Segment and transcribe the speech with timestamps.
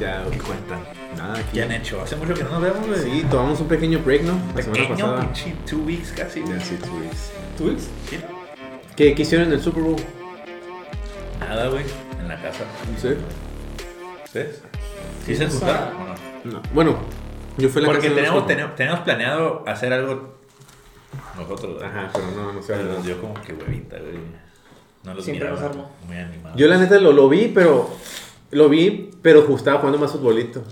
[0.00, 0.80] Ya, ¿Qué cuentan?
[1.16, 1.48] nada, aquí.
[1.54, 2.02] ¿Qué han hecho?
[2.02, 3.00] Hace mucho que no nos vemos, güey.
[3.00, 4.32] Sí, tomamos un pequeño break, ¿no?
[4.54, 5.20] La semana Pequeño, pasada.
[5.20, 6.58] pinche, two weeks casi, güey.
[6.58, 7.30] Ya, sí, two weeks.
[7.56, 7.88] ¿Tú ves?
[8.10, 8.20] ¿Qué?
[8.96, 9.96] ¿Qué, qué hicieron en el Super Bowl?
[11.40, 11.84] Nada, güey.
[12.20, 12.64] En la casa.
[13.00, 13.08] Sí.
[14.24, 14.62] ¿Ustedes?
[15.24, 16.52] ¿Sí se juntaron o no?
[16.52, 16.62] No.
[16.72, 16.98] Bueno,
[17.56, 20.34] yo fui a la Porque casa los- teníamos, teníamos planeado hacer algo
[21.38, 21.86] nosotros, güey.
[21.86, 22.74] Ajá, pero no, no sé.
[22.74, 24.18] Pero nos dio como que huevita, güey.
[25.04, 25.72] No los Siempre miraba
[26.06, 26.58] muy animados.
[26.58, 27.96] Yo la neta lo, lo vi, pero.
[28.52, 30.62] Lo vi, pero justo estaba jugando más futbolito.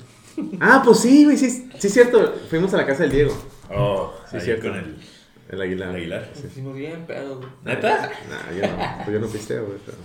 [0.60, 2.34] Ah, pues sí, güey, sí, sí, es cierto.
[2.48, 3.36] Fuimos a la casa del Diego,
[3.68, 4.68] Oh, Sí, sí, cierto.
[4.68, 4.96] con el,
[5.48, 5.88] el Aguilar.
[5.88, 6.28] el Aguilar.
[6.54, 7.48] Bien güey.
[7.64, 8.12] ¿Neta?
[8.30, 9.98] Nah, yo no, pues yo no pisteo, güey, pero.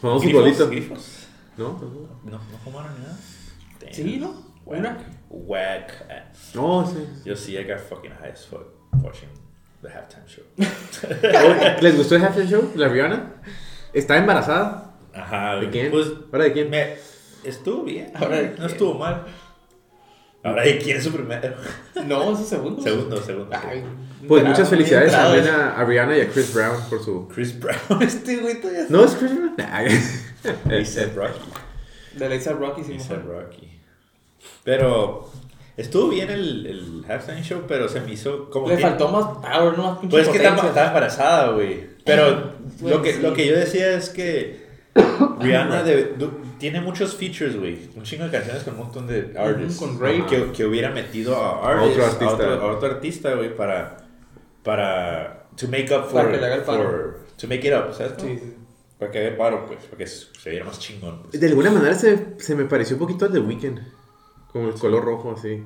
[0.00, 0.40] Jugamos ¿Grifos?
[0.40, 0.70] futbolito.
[0.70, 1.26] ¿Grifos?
[1.56, 1.80] ¿No?
[2.24, 3.18] No, no fumaron ni nada.
[3.80, 3.92] Damn.
[3.92, 4.46] Sí, ¿no?
[4.64, 4.98] Whack.
[5.28, 6.54] Whack ass.
[6.54, 7.04] No, sí.
[7.24, 8.62] Yo sí, I got fucking high as fuck
[9.02, 9.28] watching
[9.82, 10.44] the halftime show.
[11.80, 12.70] ¿Les gustó el halftime show?
[12.76, 13.32] ¿La Rihanna?
[13.92, 14.94] ¿Está embarazada?
[15.12, 15.90] Ajá, ¿De quién?
[15.90, 16.70] Pues, ¿Ahora de quién?
[16.70, 16.94] me,
[17.44, 18.10] estuvo bien.
[18.14, 18.66] Ahora, ¿de no quién?
[18.66, 19.24] estuvo mal.
[20.42, 21.54] Ahora, ¿de quién es su primero?
[22.06, 22.82] No, es su segundo.
[22.82, 23.56] segundo, segundo.
[23.66, 23.82] Ay,
[24.26, 27.28] Pues muchas felicidades también a, a Rihanna y a Chris Brown por su.
[27.28, 28.86] Chris Brown, este güey todavía.
[28.88, 29.54] ¿No es Chris Brown?
[29.58, 29.78] Nah.
[30.70, 31.40] A$AP Rocky.
[32.14, 32.92] De Lisa Rocky, sí.
[33.12, 33.80] A$AP Rocky.
[34.64, 35.30] Pero
[35.76, 39.24] estuvo bien el, el halftime show, pero se me hizo como Le que- faltó más
[39.38, 41.86] power, no más Pues es que estaba, embarazada, güey.
[42.04, 43.22] Pero Bueno, lo, que, sí.
[43.22, 44.67] lo que yo decía es que
[45.40, 46.14] Rihanna de-
[46.58, 47.88] tiene muchos features, güey.
[47.96, 49.78] Un chingo de canciones con un montón de artists.
[49.78, 50.24] con Drake.
[50.28, 52.26] Que, que hubiera metido a, A otro artists, artista.
[52.26, 53.96] A otro, a otro artista, güey, para,
[54.62, 55.46] para...
[55.56, 56.12] To make up for...
[56.14, 56.82] Para que le haga el paro.
[56.82, 58.12] for- to make it up, ¿sabes?
[58.18, 58.54] Sí, sí.
[58.98, 59.84] Para que haga el paro, pues.
[59.84, 61.22] Para que se viera más chingón.
[61.22, 61.40] pues.
[61.40, 63.78] De alguna manera se, se me pareció un poquito al The Weeknd.
[64.52, 65.62] Como el color rojo, así.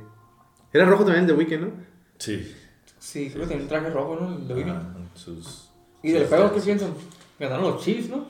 [0.73, 1.73] Era rojo también el The Weeknd, ¿no?
[2.19, 2.55] Sí.
[2.99, 4.37] Sí, creo que tenía un traje rojo, ¿no?
[4.37, 4.71] El de Weeknd.
[4.71, 5.71] Ajá, sus...
[6.03, 6.95] ¿Y del juego qué piensan?
[7.39, 8.27] Ganaron los Chiefs, ¿no?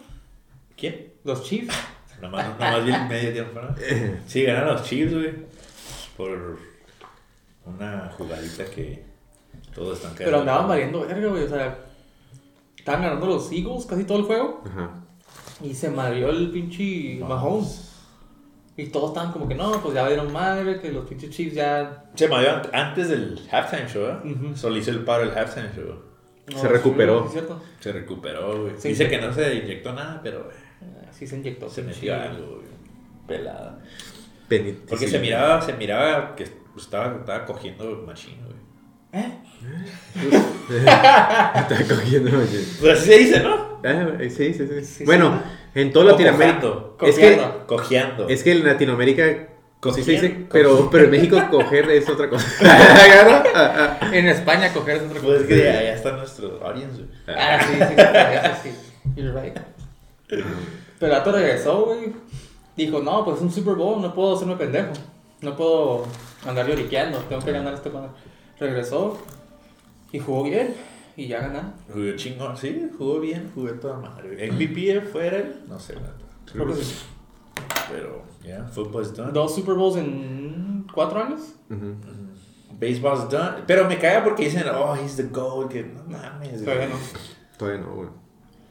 [0.77, 1.13] ¿Quién?
[1.25, 1.75] Los Chiefs.
[2.21, 3.75] Nomás, nomás vi el medio tiempo, ¿no?
[4.27, 5.33] Sí, ganaron los Chiefs, güey.
[6.17, 6.59] Por
[7.67, 9.03] una jugadita que
[9.75, 11.43] todos están Pero andaban valiendo verga, güey.
[11.45, 11.79] O sea,
[12.77, 14.63] estaban ganando los Eagles casi todo el juego.
[14.67, 14.91] Ajá.
[15.63, 17.89] Y se mareó el pinche Mahomes.
[18.77, 22.05] Y todos estaban como que no, pues ya dieron madre, que los pinches Chiefs ya.
[22.15, 24.53] Se me dio antes del halftime show, ¿eh?
[24.55, 26.03] Solo hizo el paro el halftime show.
[26.53, 27.21] no, Se recuperó.
[27.23, 27.63] sí, es cierto.
[27.81, 28.75] Se recuperó, güey.
[28.79, 29.11] Sí, Dice sí.
[29.11, 30.57] que no se inyectó nada, pero güey,
[31.13, 31.69] Ah, Sí se inyectó.
[31.69, 32.73] se metió algo, güey.
[33.27, 33.79] Pelada.
[34.89, 36.47] Porque se miraba, se miraba que
[36.77, 38.57] estaba, estaba cogiendo machine, güey.
[39.13, 39.39] ¿Eh?
[40.35, 42.65] Está cogiendo, oye.
[42.81, 43.79] Pues así se dice, ¿no?
[43.85, 44.85] Ah, sí, sí, sí.
[44.85, 45.43] Sí, bueno,
[45.75, 46.61] en todo Latinoamérica.
[46.61, 46.99] cojeando.
[47.07, 48.29] Es que, Cojeando.
[48.29, 49.49] Es que en Latinoamérica.
[49.95, 52.47] Sí se dice, pero, pero en México coger es otra cosa.
[54.13, 55.27] En España coger es otra cosa.
[55.27, 57.03] Pues es que ya, ya está nuestro audience.
[57.27, 59.21] Ah, sí, sí, sí, sí.
[59.21, 59.59] You're right.
[61.03, 62.13] Pero Ato regresó, güey.
[62.77, 64.93] Dijo, no, pues es un Super Bowl, no puedo hacerme pendejo.
[65.41, 66.05] No puedo
[66.47, 68.11] andar lloriqueando, tengo que ganar este madre.
[68.61, 69.19] Regresó
[70.13, 70.77] y jugó bien
[71.17, 71.75] y ya ganaron.
[71.93, 74.53] Jugó chingón, sí, jugó bien, jugó toda madre.
[74.53, 76.15] MVP fuera él, no sé, nada.
[76.53, 76.95] Creo que sí.
[77.91, 79.33] Pero, ya, football's done.
[79.33, 81.41] Dos Super Bowls en cuatro años.
[81.69, 81.97] Ujú.
[82.79, 83.65] Baseball's done.
[83.67, 86.63] Pero me caga porque dicen, oh, he's the GOAT, que no mames.
[86.63, 86.95] Todavía no.
[87.59, 88.22] Todavía no, güey.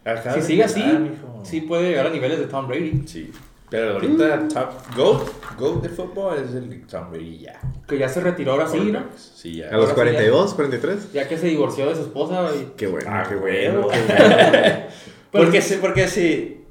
[0.06, 1.41] Acaba Si sigue así, mijo.
[1.44, 3.03] sí puede llegar a niveles de Tom Brady.
[3.06, 3.31] Sí.
[3.69, 7.59] Pero ahorita, top GOAT, GOAT de fútbol es el Tom Brady, ya.
[7.88, 9.06] Que ya se retiró ahora sí, ¿no?
[9.16, 9.69] Sí, ya.
[9.69, 10.29] A los Ahora sí, ya.
[10.31, 11.13] 42, 43.
[11.13, 12.50] Ya que se divorció de su esposa.
[12.53, 12.73] Y...
[12.75, 13.88] Qué bueno, Ah, qué bueno.
[13.88, 14.85] qué bueno.
[15.31, 16.66] Porque, si, porque si,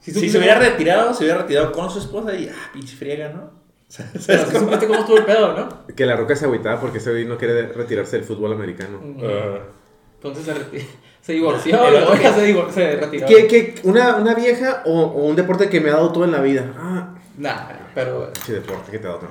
[0.00, 3.50] Si se hubiera retirado, se hubiera retirado con su esposa y, ah, pinche friega, ¿no?
[4.26, 5.86] Pero sí supiste cómo estuvo el pedo, ¿no?
[5.94, 8.98] Que la roca se agüitaba porque ese güey no quiere retirarse del fútbol americano.
[9.22, 9.58] Ah.
[10.14, 10.86] Entonces se, reti-
[11.26, 13.26] se divorció ya que- se, divor- se retiró.
[13.26, 16.30] ¿Qué, qué, una, una vieja o, o un deporte que me ha dado todo en
[16.32, 16.72] la vida?
[16.78, 18.30] Ah, Nah, pero.
[18.46, 19.30] sí, deporte que te ha dado todo.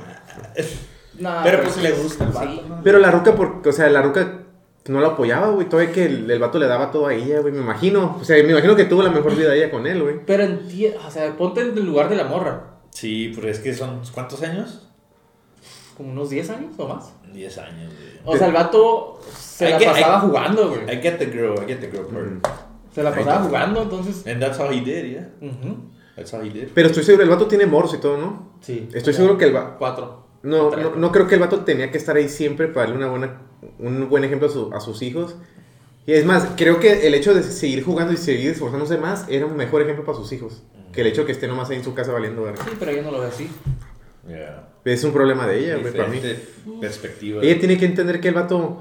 [1.19, 2.61] nah, Pero pues le gusta el sí.
[2.84, 4.41] Pero la roca, porque, o sea, la roca
[4.88, 5.67] no la apoyaba, güey.
[5.70, 7.53] Todavía que el, el vato le daba todo a ella, güey.
[7.53, 8.17] Me imagino.
[8.20, 10.17] O sea, me imagino que tuvo la mejor vida ella con él, güey.
[10.25, 12.61] Pero entiendo, o sea, ponte en el lugar de la morra.
[12.91, 14.84] Sí, pero es que son, ¿cuántos años?
[15.97, 17.14] Como unos 10 años o más.
[17.34, 18.20] 10 años, güey.
[18.26, 20.82] O sea, el vato se Hay la que- pasaba hay- jugando, güey.
[20.84, 22.26] I get the girl, I get the girl part.
[22.28, 22.40] Ujú.
[22.94, 24.26] Se la pasaba jugando, entonces.
[24.28, 25.30] And that's how he did, yeah.
[25.42, 25.78] ujú.
[26.16, 26.70] That's how he did.
[26.74, 28.53] Pero estoy seguro, el vato tiene morros y todo, ¿no?
[28.62, 28.88] Sí.
[28.94, 30.26] Estoy seguro que el va- Cuatro.
[30.44, 30.84] No, Tres.
[30.86, 33.42] no, no creo que el vato tenía que estar ahí siempre para darle una buena,
[33.80, 35.36] un buen ejemplo a, su- a sus hijos.
[36.06, 39.46] Y es más, creo que el hecho de seguir jugando y seguir esforzándose más era
[39.47, 40.62] un mejor ejemplo para sus hijos.
[40.94, 42.64] Que el hecho de que esté nomás ahí en su casa valiendo verga.
[42.64, 43.50] Sí, pero yo no lo veo así.
[44.27, 44.69] Yeah.
[44.85, 46.19] Es un problema de ella, güey, para mí.
[46.81, 47.41] Perspectiva.
[47.43, 48.79] Ella tiene que entender que el vato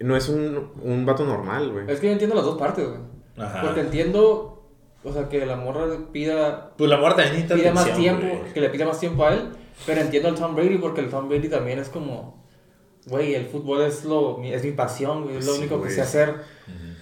[0.00, 1.84] no es un, un vato normal, güey.
[1.88, 3.00] Es que yo entiendo las dos partes, güey.
[3.36, 3.62] Ajá.
[3.62, 4.62] Porque entiendo
[5.04, 8.26] O sea, que la morra le pida, Pues la morra también necesita pida más tiempo,
[8.26, 8.52] güey.
[8.52, 9.48] que le pida más tiempo a él.
[9.86, 12.44] Pero entiendo al Tom Brady porque el Tom Brady también es como,
[13.06, 16.00] güey, el fútbol es lo es mi pasión, güey, es lo Sí, único que sé
[16.00, 16.34] hacer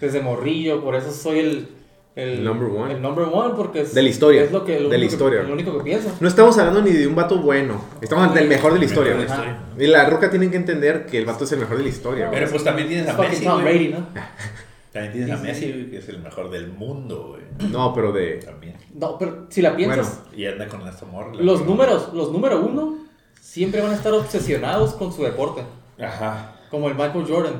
[0.01, 1.69] desde morrillo, por eso soy el
[2.17, 2.95] el Number one.
[2.95, 5.09] El number one porque es, De la historia, Es lo que, lo de la único
[5.11, 5.43] que- historia.
[5.45, 6.09] lo único que pienso.
[6.19, 7.81] No estamos hablando ni de un vato bueno.
[8.01, 9.63] Estamos hablando del mejor de la historia, Mejor de la historia.
[9.79, 12.27] Y la roca tienen que entender que el vato es el mejor de la historia,
[12.29, 12.39] güey.
[12.41, 13.75] Pero pues también tienes Es a Messi, Tom güey.
[13.75, 14.07] Brady, ¿no?
[14.93, 17.71] También tienes a Messi, güey, que es el mejor del mundo, güey.
[17.71, 18.37] No, pero de.
[18.43, 18.77] También.
[18.95, 21.33] No, pero si la piensas, Y anda con esta morra.
[21.35, 22.97] los números, los número uno
[23.39, 25.63] siempre van a estar obsesionados con su deporte,
[26.03, 26.55] Ajá.
[26.71, 27.55] como el Michael Jordan.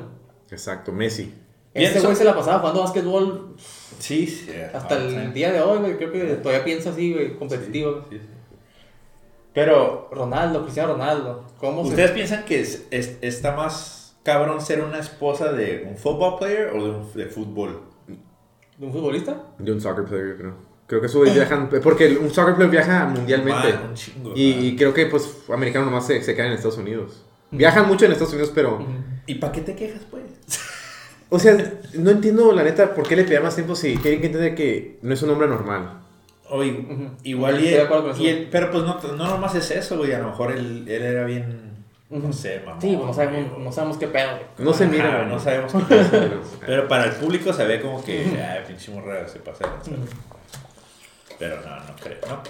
[0.49, 1.31] Exacto, Messi.
[1.77, 3.55] Pienso- güey se la pasaba jugando básquetbol
[3.99, 4.51] Sí, sí.
[4.73, 5.31] hasta ah, el sí.
[5.33, 5.97] día de hoy, güey.
[5.97, 8.05] Creo que todavía piensa así, güey, competitivo.
[8.09, 8.25] Sí, sí.
[9.53, 11.45] Pero, Ronaldo, Cristiano Ronaldo.
[11.59, 15.97] ¿Cómo se- ¿ustedes piensan que es- es- está más cabrón ser una esposa de un
[15.97, 17.81] football player o de un de fútbol?
[18.77, 19.41] ¿De un futbolista?
[19.57, 20.53] De un soccer player, yo creo.
[20.85, 21.69] Creo que eso viajan.
[21.83, 23.73] Porque un soccer player viaja mundialmente.
[23.73, 24.33] Man, un chingo.
[24.35, 27.25] Y, creo que, pues, americanos nomás se, se quedan en Estados Unidos.
[27.49, 28.85] Viajan mucho en Estados Unidos, pero.
[29.25, 30.23] ¿Y para qué te quejas, pues?
[31.29, 31.57] O sea,
[31.93, 34.97] no entiendo la neta por qué le pedía más tiempo si tienen que entender que
[35.01, 35.99] no es un hombre normal.
[36.49, 36.63] O
[37.23, 38.13] igual y, eso.
[38.17, 41.01] y el- pero pues no, no nomás es eso, güey, a lo mejor él, él
[41.03, 41.73] era bien,
[42.09, 42.81] no sé, mamón.
[42.81, 44.43] Sí, no sabemos, no sabemos qué pedo, güey.
[44.59, 45.23] No se Ajá, mira.
[45.25, 45.39] no güey.
[45.43, 46.29] sabemos qué pasa,
[46.65, 49.65] Pero para el público se ve como que, ah, pinche morra se pasa.
[51.37, 52.41] Pero no, no creo, no,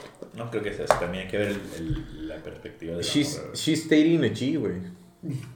[0.43, 0.93] no creo que sea así.
[0.99, 4.27] También hay que ver el- el- la perspectiva de la She's, morra, she's dating a
[4.27, 4.73] G, güey.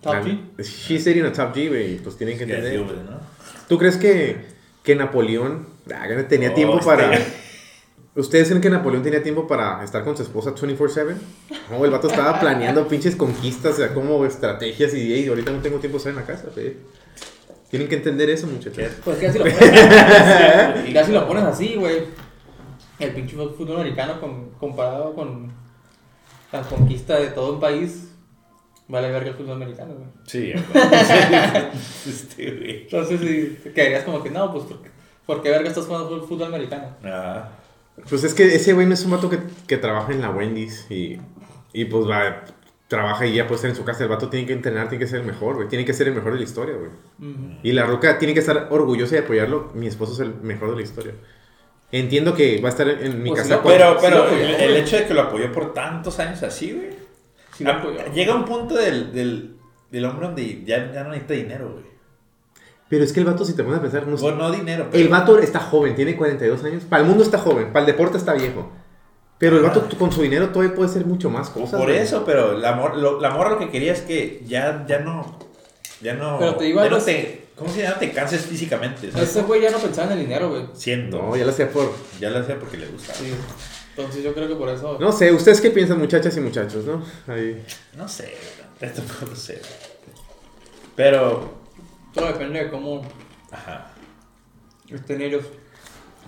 [0.02, 0.40] Top G.
[0.64, 1.98] She's dating a top G, güey.
[2.00, 2.80] Pues tienen que entender.
[2.82, 3.20] ¿no?
[3.68, 4.38] ¿Tú crees que,
[4.84, 7.12] que Napoleón ah, tenía Oh, tiempo este- para...
[8.14, 11.16] ¿Ustedes creen que Napoleón tenía tiempo para estar con su esposa 24/7?
[11.70, 15.60] No, el vato estaba planeando pinches conquistas, o sea, como estrategias y "Ey, ahorita no
[15.62, 16.76] tengo tiempo de estar en la casa, güey.
[17.70, 18.84] Tienen que entender eso, muchachos.
[19.06, 22.00] Pues que ya si lo pones, ya si lo pones así, güey.
[23.00, 25.50] El pinche fútbol americano con- comparado con
[26.52, 28.10] la conquista de todo un país,
[28.92, 30.08] vale verga el fútbol americano, güey.
[30.28, 30.52] Sí,
[32.08, 32.82] este, güey.
[32.84, 34.90] Entonces, sí, te quedarías como que, no, pues, ¿por qué,
[35.26, 36.96] por qué verga estás jugando fútbol, fútbol americano?
[37.04, 37.50] Ah,
[38.10, 40.86] Pues es que ese güey no es un vato que, que trabaja en la Wendy's
[40.90, 41.18] y,
[41.74, 42.44] y pues va,
[42.88, 44.04] trabaja y ya puede estar en su casa.
[44.04, 45.68] El vato tiene que entrenar, tiene que ser el mejor, güey.
[45.68, 46.90] Tiene que ser el mejor de la historia, güey.
[47.32, 47.58] Ujú.
[47.64, 49.72] Y la Roca tiene que estar orgullosa de apoyarlo.
[49.74, 51.14] Mi esposo es el mejor de la historia.
[51.94, 53.56] Entiendo que va a estar en mi Pues casa.
[53.56, 56.20] sí, cuando- Pero, Sí pero apoyó, el, el hecho de que lo apoyó por tantos
[56.20, 57.01] años así, güey.
[57.62, 58.00] Sí Ah, apoyó.
[58.14, 59.56] Llega un punto del, del,
[59.90, 61.86] del hombre donde ya, ya no necesita dinero, güey.
[62.90, 65.02] Pero es que el vato, si te pones a pensar, no, Bueno, no dinero, pero...
[65.02, 66.84] el vato está joven, tiene 42 años.
[66.84, 68.70] Para el mundo está joven, para el deporte está viejo.
[69.38, 71.80] Pero el vato con su dinero todavía puede hacer mucho más cosas.
[71.80, 75.00] Por eso, pero la, mor, lo, la morra lo que quería es que ya, ya
[75.00, 75.40] no...
[76.02, 76.38] Ya no...
[76.38, 78.00] Pero te digo ya algo, no te, ¿Cómo se llama?
[78.00, 79.30] Te canses físicamente, ¿sabes?
[79.30, 80.64] Ese güey ya no pensaba en el dinero, güey.
[80.74, 81.22] Siento.
[81.22, 81.94] No, ya lo sé por.
[82.20, 83.14] Ya lo hacía porque le gusta.
[83.14, 83.32] Sí.
[83.96, 84.98] Entonces yo creo que por eso...
[85.00, 87.04] No sé, ¿ustedes qué piensan, muchachas y muchachos, no?
[87.28, 87.64] Ahí.
[87.96, 88.34] No sé,
[88.80, 89.62] esto no lo sé.
[90.96, 91.54] Pero...
[92.14, 93.02] Todo depende de cómo
[93.52, 93.92] Ajá.
[94.90, 95.46] estén ellos.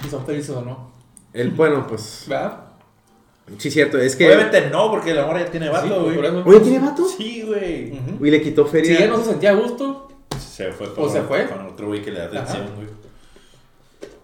[0.01, 0.91] Si son felices o no.
[1.33, 2.23] El, bueno, pues.
[2.27, 2.65] ¿Verdad?
[3.57, 4.25] Sí, cierto, es que.
[4.27, 6.25] Obviamente no, porque la morra ya tiene Sí, vato, pues, güey.
[6.27, 6.43] eso.
[6.45, 7.05] Oye, ¿tiene vato?
[7.05, 7.91] Sí, güey.
[7.91, 8.25] Ujú.
[8.25, 8.97] Y le quitó Si feria.
[8.97, 10.07] ella no se sentía a gusto,
[10.39, 11.47] Se fue ¿O se fue?
[11.47, 12.87] con otro güey que le da atención, güey.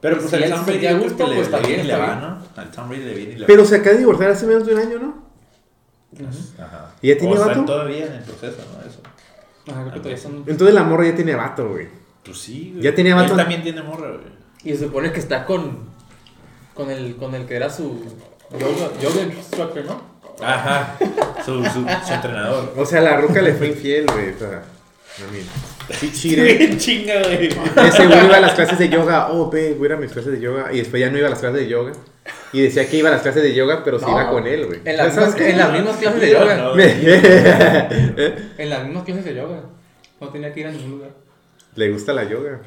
[0.02, 2.16] Pero pues Si al Tom Brady gusto, que le, pues también le va.
[2.16, 2.62] ¿no?
[2.62, 3.48] Al Tom Brady le viene y le va.
[3.48, 5.30] Pero se acaba de divorciar hace menos de un año, ¿no?
[6.58, 6.92] Ajá.
[7.02, 7.66] ¿Y ya tiene o vato?
[7.66, 8.90] todavía en el proceso, ¿no?
[8.90, 9.02] Eso.
[9.68, 10.44] ajá, creo que todavía son...
[10.48, 11.88] Entonces la morra ya tiene vato, güey.
[12.24, 12.84] Pues sí, güey.
[12.84, 13.34] Ya tenía vato.
[13.34, 14.40] Él también tiene morra, güey.
[14.64, 15.90] Y se supone que está con...
[16.74, 18.02] Con el, con el que era su...
[18.52, 20.02] Yoga, instructor, ¿no?
[20.42, 20.98] Ajá.
[21.46, 22.74] Su, su, su entrenador.
[22.78, 24.34] O sea, la roca le fue infiel, güey.
[24.34, 24.64] O sea,
[26.00, 26.58] sí, chire.
[26.58, 27.48] Qué chinga, güey.
[27.88, 29.30] Ese güey iba a las clases de yoga.
[29.32, 30.72] Oh, ve, voy a ir a mis clases de yoga.
[30.72, 31.92] Y después ya no iba a las clases de yoga.
[32.54, 34.66] Y decía que iba a las clases de yoga, pero sí No, iba con él,
[34.68, 34.80] güey.
[34.86, 35.50] En las, ¿Sabes mismas, qué?
[35.52, 36.56] en las mismas clases de yoga.
[36.58, 36.80] no.
[38.58, 39.62] En las mismas clases de yoga.
[40.22, 41.12] No tenía que ir a ningún lugar.
[41.76, 42.62] Le gusta la yoga.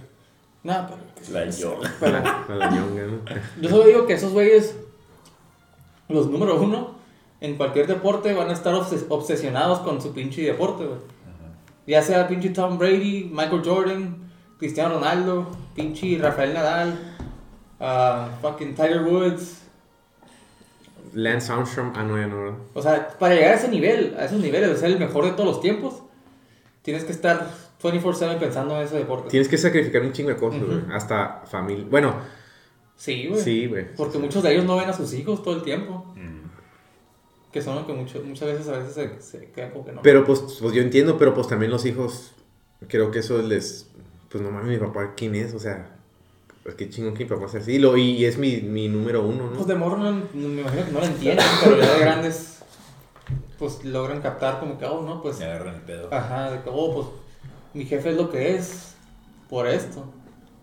[0.63, 1.33] No, pero...
[1.33, 1.93] La yoga.
[2.01, 2.17] pero-
[2.49, 3.21] A la ñonga, ¿no?
[3.61, 4.75] Yo solo digo que esos güeyes,
[6.09, 6.97] los número uno,
[7.41, 10.99] en cualquier deporte van a estar obses- obsesionados con su pinche deporte, güey.
[11.87, 14.17] Ya sea pinche Tom Brady, Michael Jordan,
[14.59, 17.17] Cristiano Ronaldo, pinche Rafael Nadal,
[17.81, 19.59] ah, fucking Tiger Woods.
[21.15, 21.93] Lance Armstrong.
[21.97, 22.59] Ah, no, ya no, ¿verdad?
[22.75, 25.33] O sea, para llegar a ese nivel, a esos niveles de ser el mejor de
[25.33, 26.03] todos los tiempos,
[26.83, 27.51] tienes que estar
[27.83, 29.29] 24/7 pensando en ese deporte.
[29.29, 30.79] Tienes que sacrificar un chingo de cosas, güey.
[30.93, 31.85] Hasta familia.
[31.91, 32.15] Bueno,
[32.97, 33.41] Sí, güey.
[33.43, 33.95] sí, güey.
[33.97, 36.15] Porque muchos de ellos no ven a sus hijos todo el tiempo.
[37.53, 40.03] Que son lo que mucho- muchas veces a veces se, se quedan como que no.
[40.03, 42.33] Pero pues, pues yo entiendo, pero pues también los hijos,
[42.89, 43.89] creo que eso les,
[44.31, 45.53] pues no mames, mi papá, ¿quién es?
[45.55, 45.97] O sea,
[46.63, 47.79] Pues qué chingón que mi papá sea así.
[47.79, 49.53] Lo, y es mi, mi número uno, ¿no?
[49.57, 52.59] Pues de morro no, no- me imagino que no lo entienden, pero ya de grandes,
[53.59, 56.09] pues logran captar como que, oh, no, pues, Se agarran el pedo.
[56.15, 57.07] ajá, de que, oh, pues,
[57.75, 58.95] mi jefe es lo que es
[59.51, 60.05] por esto.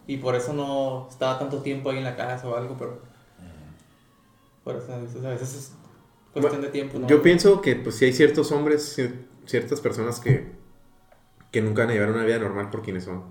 [0.07, 3.01] Y por eso no estaba tanto tiempo ahí en la casa o algo, pero,
[4.63, 5.71] por eso a veces, a veces es
[6.33, 7.07] cuestión de tiempo, ¿no?
[7.07, 9.13] Yo pienso que pues sí hay ciertos hombres, cier-
[9.45, 10.45] ciertas personas que,
[11.51, 13.23] que nunca van a llevar una vida normal por quienes son.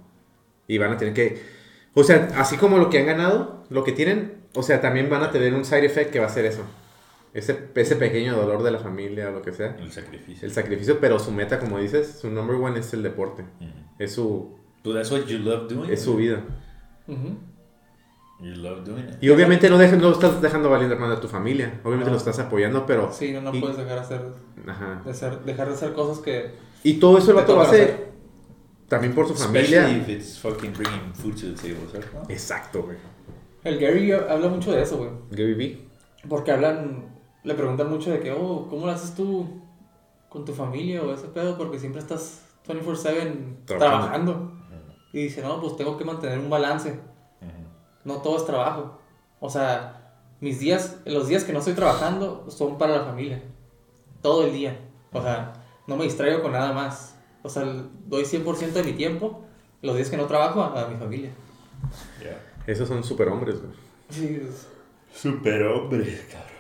[0.67, 1.41] Y van a tener que...
[1.95, 5.23] O sea, así como lo que han ganado, lo que tienen, o sea, también van
[5.23, 6.63] a tener un side effect que va a ser eso.
[7.35, 9.77] Ese, ese pequeño dolor de la familia o lo que sea.
[9.79, 10.47] El sacrificio.
[10.47, 13.43] El sacrificio, pero su meta, como dices, su number one es el deporte.
[13.61, 13.71] Ujú.
[13.99, 15.91] Es su, Pues that's what you love doing.
[15.91, 16.43] es su vida.
[17.07, 17.37] Ujú.
[18.41, 19.17] You love doing it.
[19.23, 21.81] Y obviamente no, dejes- no estás dejando valiendo hermano a tu familia.
[21.83, 22.13] Obviamente No.
[22.13, 23.11] lo estás apoyando, pero...
[23.13, 24.23] Sí, no, no y- puedes dejar, hacer,
[24.67, 25.03] Ajá.
[25.05, 26.55] de hacer, dejar de hacer cosas que...
[26.85, 28.09] Y todo eso el Te vato lo toca hace hacer.
[28.89, 29.91] también por su familia.
[29.91, 32.23] if it's fucking bringing food to the table, no?
[32.29, 32.97] Exacto, güey.
[33.65, 35.11] El Gary habla mucho de eso, güey.
[35.33, 35.89] Gary Vee.
[36.29, 37.07] Porque hablan,
[37.43, 39.61] le preguntan mucho de que, oh, ¿cómo lo haces tú
[40.29, 41.59] con tu familia o ese pedo?
[41.59, 43.67] Porque siempre estás 24/7 Trabajando.
[43.67, 44.53] trabajando.
[45.13, 47.01] Y dice, no, pues tengo que mantener un balance.
[48.09, 48.99] No todo es trabajo.
[49.39, 53.43] O sea, mis días, los días que no estoy trabajando son para la familia.
[54.23, 54.79] Todo el día.
[55.13, 55.53] O sea,
[55.87, 57.15] no me distraigo con nada más.
[57.43, 57.65] O sea,
[58.07, 59.45] doy 100% de mi tiempo,
[59.83, 61.31] los días que no trabajo, a, a mi familia.
[62.21, 62.41] Yeah.
[62.67, 63.73] Esos son superhombres, güey.
[64.11, 64.67] Sí, es-
[65.15, 66.53] Super hombre, cabrón.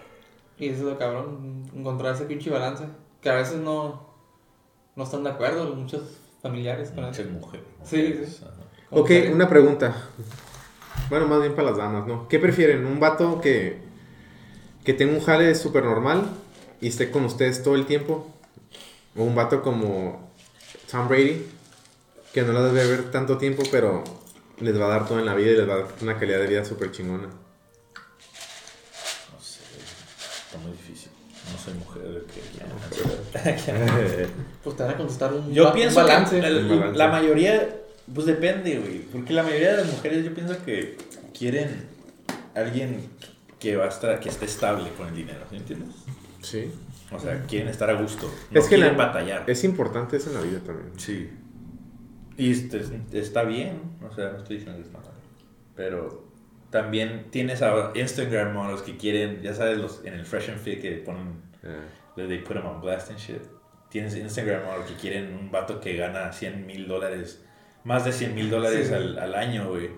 [0.59, 2.85] Y eso es lo cabrón, encontrar ese pinche balance.
[3.21, 4.07] Que a veces no,
[4.97, 6.02] no están de acuerdo muchos
[6.43, 7.23] familiares con eso.
[7.23, 7.67] Muchas mujeres.
[7.85, 8.45] Sí, mujeres, sí.
[8.90, 9.95] Como Ok, una pregunta.
[11.11, 12.29] Bueno, más bien para las damas, ¿no?
[12.29, 12.85] ¿Qué prefieren?
[12.87, 13.79] ¿Un vato que,
[14.85, 16.29] que tenga un jale súper normal
[16.81, 18.27] y esté con ustedes todo el tiempo?
[19.17, 20.31] ¿O un vato como
[20.91, 21.47] Tom Brady,
[22.33, 24.05] que no las debe ver tanto tiempo, pero
[24.61, 26.38] les va a dar todo en la vida y les va a dar una calidad
[26.41, 27.27] de vida súper chingona?
[27.29, 27.31] No
[29.41, 29.61] sé,
[30.47, 31.11] está muy difícil.
[31.50, 32.27] No soy mujer.
[32.35, 33.38] que-
[34.62, 36.38] Pues te van a contestar un, Yo ba- un pienso balance.
[36.41, 36.99] que el- Un balance.
[36.99, 37.77] la mayoría,
[38.15, 38.99] pues depende, güey.
[39.00, 40.97] Porque la mayoría de las mujeres yo pienso que
[41.37, 41.87] quieren
[42.55, 43.09] alguien
[43.59, 45.95] que va a estar, que esté estable con el dinero, ¿sí entiendes?
[46.43, 46.71] Sí.
[47.11, 48.31] O sea, quieren estar a gusto.
[48.50, 49.45] No Es que quieren la- batallar.
[49.49, 50.91] Es importante eso en la vida también.
[50.99, 51.31] Sí.
[52.37, 55.11] Y este- está bien, o sea, no estoy diciendo que está mal.
[55.75, 56.29] Pero
[56.71, 60.81] también tienes a Instagram models que quieren, ya sabes, los, en el Fresh and Fit
[60.81, 61.81] que ponen, Ah,
[62.15, 63.43] they put them on blast and shit.
[63.91, 67.43] Tienes Instagram models que quieren un vato que gana 100 mil dólares,
[67.88, 68.95] más de 100 mil dólares Sí.
[68.95, 69.90] al, al año, güey.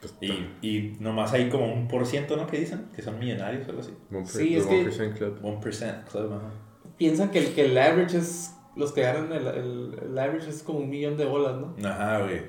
[0.00, 2.46] pues, Y, y nomás hay como un por ciento, ¿no?
[2.48, 3.94] Que dicen que son millonarios o algo así.
[4.24, 5.38] Sí, es que- 1% Club.
[5.42, 6.50] 1% club, ajá.
[6.96, 8.56] Piensan que el, que el average es.
[8.74, 11.76] Los que ganan el, el, el average es como un millón de bolas, ¿no?
[11.88, 12.40] Ajá, güey.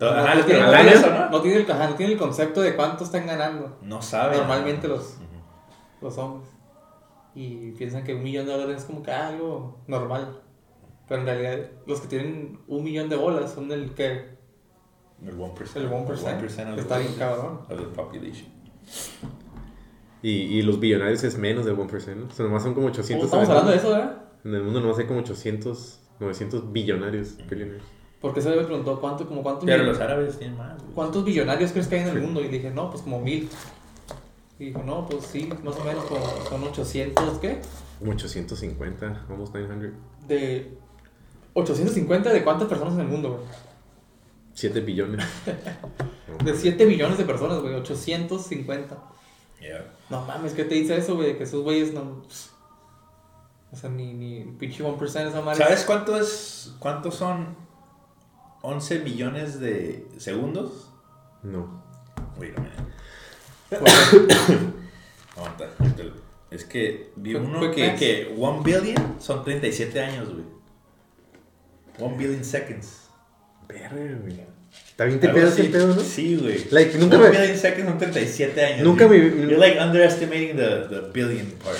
[0.00, 0.90] No, Ajá, no les tiene- preguntan ¿al año?
[0.98, 1.30] eso, ¿no?
[1.30, 4.38] No tiene, el, ajá, no tiene el concepto de cuánto están ganando No saben.
[4.38, 5.26] Normalmente los- Ujú.
[6.06, 6.50] los hombres.
[7.34, 10.40] Y piensan que un millón de dólares es como que algo normal.
[11.08, 14.34] Pero en realidad, los que tienen un millón de bolas son el que.
[15.24, 15.76] El 1%.
[15.76, 16.72] El 1%.
[16.72, 17.60] of Está the- bien cabrón.
[17.68, 18.48] Of the population.
[20.22, 22.26] Y, y los billonarios es menos del 1%, ¿no?
[22.26, 23.26] O sea, nomás son como 800.
[23.26, 24.22] Estamos hablando de eso, ¿verdad?
[24.44, 27.82] En el mundo nomás hay como 800, 900 billonarios, billionaires.
[28.20, 30.78] Porque se me preguntó cuánto, como cuántos, Pero los árabes tienen más.
[30.82, 30.94] güey.
[30.94, 32.40] cuántos billonarios crees que hay en el mundo.
[32.42, 33.50] Y dije, no, pues como mil.
[34.58, 37.60] Y dijo, no, pues sí, más o menos como son 800, ¿qué?
[37.98, 39.90] Como 850, almost 900.
[40.26, 40.78] De
[41.54, 43.42] 850 de cuántas personas en el mundo, güey.
[44.54, 45.24] 7 billones.
[46.44, 47.74] De 7 billones de personas, güey.
[47.74, 48.96] 850.
[49.60, 49.94] Yeah.
[50.10, 51.38] No mames, ¿qué te dice eso, güey?
[51.38, 52.22] Que esos güeyes no.
[53.72, 55.64] O sea, ni, ni pinche 1% esa madre.
[55.64, 57.56] ¿Sabes cuánto es, cuántos son
[58.62, 60.90] 11 millones de segundos?
[61.42, 61.82] No.
[62.38, 62.82] Wait a minute.
[63.70, 63.92] Pues,
[65.36, 65.70] Aguanta.
[66.50, 70.44] Es que vi uno que, que 1 billion son 37 años, güey.
[71.98, 73.00] 1 billion seconds.
[73.68, 74.40] Verga, güey.
[74.90, 75.60] Está bien Algo te así.
[75.62, 76.00] ese pedo, ¿no?
[76.02, 76.66] Sí, güey.
[76.70, 78.82] Like, nunca 1 me- billion seconds son 37 años.
[78.84, 79.20] Nunca güey.
[79.20, 81.78] me- You're like underestimating the, the billion part.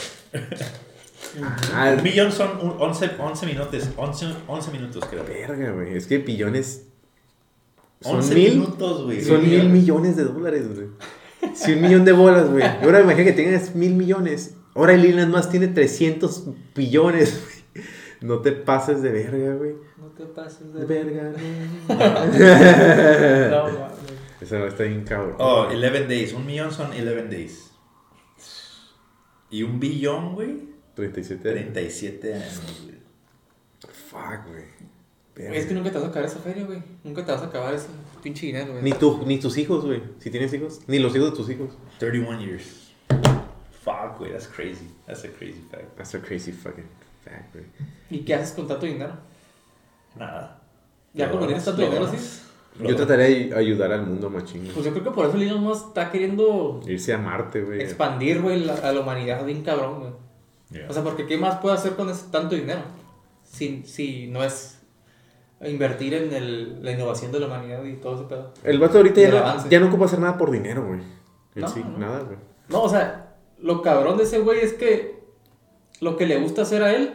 [1.73, 3.85] Ah, Un millón son un- 11, 11 minutos.
[3.97, 5.25] 11, 11 minutos, creo.
[5.25, 5.97] verga, güey.
[5.97, 6.85] Es que billones.
[8.01, 8.55] Son 11 mil.
[8.55, 9.25] minutos, güey.
[9.25, 10.89] Son mil millones de dólares, güey.
[11.55, 12.63] Si un millón de bolas, güey.
[12.65, 14.55] Y Ahora imagina que tengas mil millones.
[14.75, 16.45] Ahora Elon más tiene 300
[16.75, 17.64] billones, güey.
[18.25, 19.75] No te pases de verga, güey.
[19.99, 21.05] no te pases De de.
[21.05, 21.33] verga,
[23.51, 23.79] No, no.
[23.81, 23.99] mames.
[24.41, 25.37] Esa no está bien cabrón.
[25.39, 26.33] Oh, 11 days.
[26.33, 27.71] Un millón son 11 days.
[29.51, 30.63] Y un billón, güey.
[30.95, 31.51] 37.
[31.51, 32.97] 37 años, güey.
[33.93, 34.65] Fuck, güey.
[35.37, 35.55] Verga.
[35.57, 36.83] Es que nunca te vas a acabar esa feria, güey.
[37.03, 37.89] Nunca te vas a acabar ese
[38.23, 38.83] pinche dinero, güey.
[38.85, 40.03] Ni, tú, ni tus hijos, güey.
[40.19, 40.81] Si tienes hijos.
[40.87, 41.77] Ni los hijos de tus hijos.
[41.99, 42.91] 31 years.
[43.85, 44.89] Fuck, güey, that's crazy.
[45.07, 45.95] That's a crazy fact.
[45.99, 46.89] That's a crazy fucking
[47.53, 47.65] güey.
[48.11, 49.13] ¿Y qué haces con tanto dinero?
[50.17, 50.61] Nada.
[51.13, 52.17] Ya cuando tienes tanto dinero, sí.
[52.77, 52.97] Yo donas.
[52.97, 54.69] trataré de ayudar al mundo, machín.
[54.75, 57.81] Pues yo creo que por eso Elon Musk está queriendo Irse a Marte, güey.
[57.81, 60.13] expandir, güey, la- a la humanidad bien cabrón, güey.
[60.71, 60.91] Yeah.
[60.91, 62.81] O sea, porque ¿qué más puede hacer con ese tanto dinero?
[63.45, 64.81] Si, si no es
[65.65, 68.53] invertir en el, la innovación de la humanidad y todo ese pedo.
[68.65, 69.69] El vato ahorita ya el no, avance.
[69.71, 71.01] ya no ocupa hacer nada por dinero, güey.
[71.55, 71.99] En No, sí, no.
[71.99, 72.39] nada, güey.
[72.69, 75.23] No, o sea, lo cabrón de ese güey es que
[76.01, 77.15] lo que le gusta hacer a él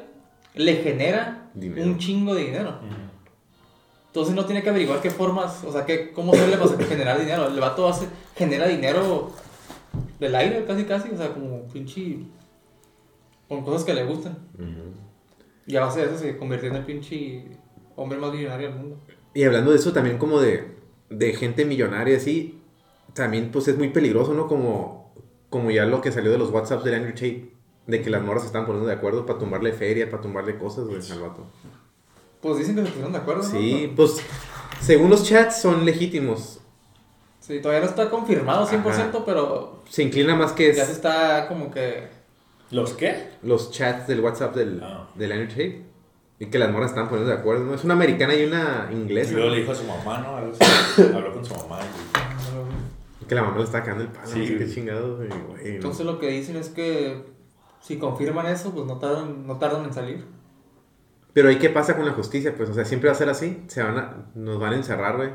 [0.55, 1.87] le genera Dinero.
[1.87, 2.79] un chingo de dinero.
[4.07, 6.83] Entonces no tiene que averiguar qué formas, o sea, qué, cómo se le va a
[6.83, 7.47] generar dinero.
[7.47, 9.31] El vato hace, genera dinero
[10.19, 12.19] del aire, casi, casi, o sea, como pinche.
[13.47, 14.37] con cosas que le gustan.
[15.67, 17.45] Y a base de eso se convirtió en el pinche
[17.95, 18.97] hombre más millonario del mundo.
[19.35, 20.75] Y hablando de eso, también como de,
[21.11, 22.59] de gente millonaria, así,
[23.13, 24.47] también pues es muy peligroso, ¿no?
[24.47, 25.13] Como,
[25.49, 27.51] como ya lo que salió de los WhatsApps de Andrew Tate,
[27.89, 30.85] de que las morras se están poniendo de acuerdo para tumbarle feria, para tumbarle cosas,
[30.85, 31.45] güey, al vato.
[32.41, 33.49] Pues dicen que se pusieron de acuerdo, ¿no?
[33.49, 34.17] Sí, pues
[34.79, 36.59] según los chats son legítimos.
[37.39, 39.25] Sí, todavía no está confirmado 100%, Ajá.
[39.25, 42.07] pero Se inclina más que ya se es está como que...
[42.71, 43.29] ¿Los qué?
[43.41, 45.09] los chats del WhatsApp del, Ah.
[45.15, 45.83] del Andrew Tate.
[46.41, 47.73] Y que las morras están poniendo de acuerdo, ¿no?
[47.73, 49.31] Es una americana y una Y inglesa.
[49.33, 49.55] luego ¿no?
[49.55, 50.37] le dijo a su mamá, ¿no?
[51.17, 53.25] Habló con su mamá y...
[53.25, 54.27] Que la mamá le está cagando el palo.
[54.27, 55.29] Sí, qué chingado, güey.
[55.75, 57.25] Entonces lo que dicen es que
[57.81, 60.25] si confirman eso, pues no tardan, no tardan en salir.
[61.33, 62.55] Pero ¿y qué pasa con la justicia?
[62.55, 63.63] Pues, o sea, siempre va a ser así.
[63.67, 65.29] Se van a, nos van a encerrar, güey.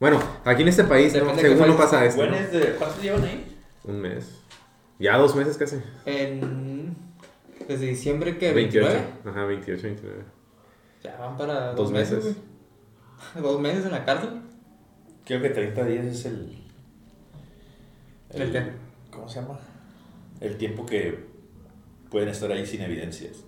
[0.00, 1.34] Bueno, aquí en este país, ¿no?
[1.36, 1.76] Según no país.
[1.76, 2.20] pasa esto.
[2.20, 2.36] ¿Cuál ¿no?
[2.36, 2.74] es de...
[2.74, 3.58] ¿Cuánto llevan ahí?
[3.84, 4.40] Un mes.
[4.98, 5.76] Ya dos meses casi.
[6.04, 6.96] En...
[7.68, 8.88] Desde diciembre que 28.
[8.88, 9.30] 29.
[9.30, 10.24] Ajá, 28, 29.
[11.04, 12.36] Ya van para dos, Dos meses.
[13.40, 14.42] Dos meses en la cárcel.
[15.24, 16.58] Creo que 30 días es el...
[18.30, 18.72] ¿El qué?
[19.10, 19.58] ¿Cómo se llama?
[20.40, 21.31] El tiempo que
[22.12, 23.44] pueden estar ahí sin evidencias.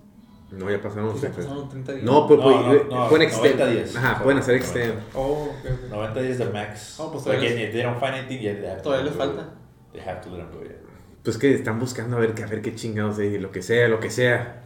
[0.51, 2.05] No, ya pasaron Pues ya los pasaron 30 días.
[2.05, 3.73] No, pues, No, pues, no, eh, no, pueden 90 extend.
[3.73, 3.97] días.
[3.97, 4.79] Ajá, pueden hacer 90.
[4.79, 5.03] extend.
[5.15, 5.91] Oh, ok, ok.
[5.91, 6.95] 90 días de max.
[6.99, 9.11] Oh, pues like, todavía if they don't find anything yet, they have to Todavía let
[9.11, 9.37] les them go.
[9.37, 9.55] falta.
[9.93, 10.77] They have to let them go, yeah.
[11.23, 13.41] Pues que están buscando a ver, a ver qué chingados es.
[13.41, 14.61] Lo que sea, lo que sea.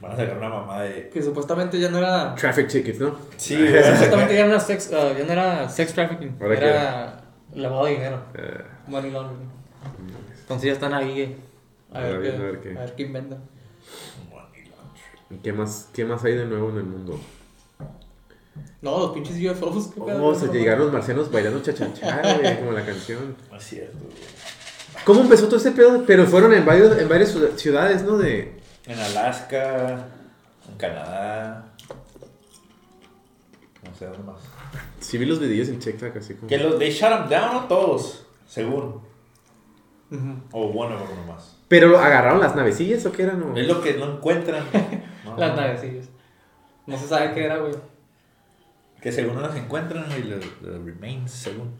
[0.00, 1.10] Van a sacar una mamá de...
[1.10, 2.34] Que supuestamente ya no era...
[2.34, 3.16] Traffic tickets, ¿no?
[3.36, 6.36] Sí, Supuestamente ya no era sex, ah, ya no era sex trafficking.
[6.40, 7.20] ¿Ahora qué era
[7.54, 8.22] lavado de dinero.
[8.34, 9.50] Eh, Money laundering.
[10.40, 11.20] Entonces ya están ahí.
[11.20, 11.36] eh,
[11.92, 12.68] A ver, bien, qué, a ver qué.
[12.76, 13.42] a ver qué inventan.
[15.42, 17.20] ¿Qué más, ¿Qué más hay de nuevo en el mundo?
[18.82, 19.88] No, los pinches UFOs.
[19.94, 20.24] ¿qué pedo?
[20.26, 23.36] Oh, se llegaron los marcianos bailando cha-cha-cha, güey, como la canción.
[23.50, 24.12] No es güey.
[25.04, 26.04] ¿Cómo empezó todo este pedo?
[26.06, 28.18] Pero fueron en, varios, en varias ciu- ciudades, ¿no?
[28.18, 28.58] De...
[28.86, 30.08] En Alaska,
[30.68, 31.72] en Canadá.
[33.84, 34.40] No sé dónde más.
[34.98, 36.48] Sí vi los videos en TikTok así como...
[36.48, 39.00] Que los, they shut them down a todos, según.
[40.10, 40.34] Ujú.
[40.52, 41.56] O bueno, uno más.
[41.68, 43.42] ¿Pero agarraron las navecillas o qué eran?
[43.42, 43.56] o?
[43.56, 44.64] Es lo que no encuentran.
[45.24, 45.60] No, Las no.
[45.60, 46.08] navecillas.
[46.86, 47.74] No se sabe qué era, güey.
[49.00, 50.44] Que según no las encuentran y los
[50.84, 51.70] remains, según.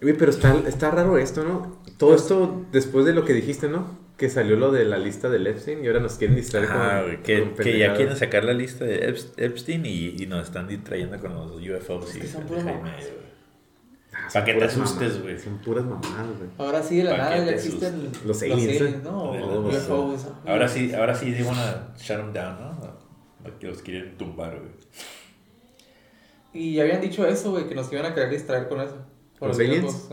[0.00, 1.78] Güey, pero está, está raro esto, ¿no?
[1.96, 3.98] Todo esto después de lo que dijiste, ¿no?
[4.16, 7.22] Que salió lo de la lista del Epstein y ahora nos quieren distraer Ah, con,
[7.22, 10.68] que, con que ya quieren sacar la lista de Epst- Epstein y, y nos están
[10.68, 12.10] distrayendo con los UFOs.
[12.10, 13.04] Es y que son y mamadas.
[14.26, 15.38] Ah, son Pa' que te asustes, güey.
[15.38, 16.50] Son puras mamadas, güey.
[16.58, 19.00] Ahora sí, de la nada ya te existen Los aliens, ¿eh?
[19.02, 19.34] ¿no?
[19.34, 20.26] Los- Los UFOs.
[20.46, 23.58] Ahora sí, ahora sí they wanna shut them down, ¿no?
[23.58, 24.72] Que los quieren tumbar, güey.
[26.52, 28.96] Y ya habían dicho eso, güey, que nos iban a querer distraer con eso.
[29.38, 30.08] Con ¿Los los aliens?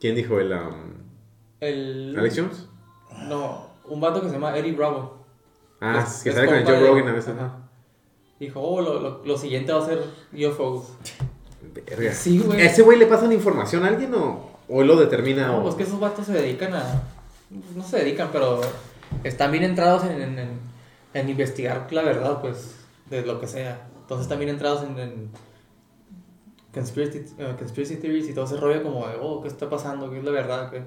[0.00, 0.52] ¿Quién dijo el...
[0.52, 0.92] um,
[1.60, 2.14] El...
[2.18, 2.68] ¿Alex Jones?
[3.28, 5.24] No, un vato que se llama Eddie Bravo.
[5.80, 7.34] Ah, Es- que es sale con el Joe Rogan a veces.
[7.36, 7.58] ajá.
[8.38, 10.02] Dijo, oh, lo, lo, lo siguiente va a ser
[10.32, 10.96] UFOs.
[11.74, 12.12] Verga.
[12.12, 12.60] Sí, güey.
[12.60, 15.46] ¿A ese güey le pasan información a alguien o, o él lo determina?
[15.48, 17.02] No, o- pues que esos vatos se dedican a.
[17.76, 18.60] No se dedican, pero
[19.24, 20.60] están bien entrados en, en, en-
[21.14, 22.74] en investigar la verdad, pues,
[23.10, 23.86] de lo que sea.
[24.00, 25.30] Entonces están bien entrados en, en
[26.72, 30.10] conspiracy, eh, conspiracy theories y todo ese rollo como de, oh, ¿qué está pasando?
[30.10, 30.70] ¿Qué es la verdad?
[30.70, 30.82] ¿Qué,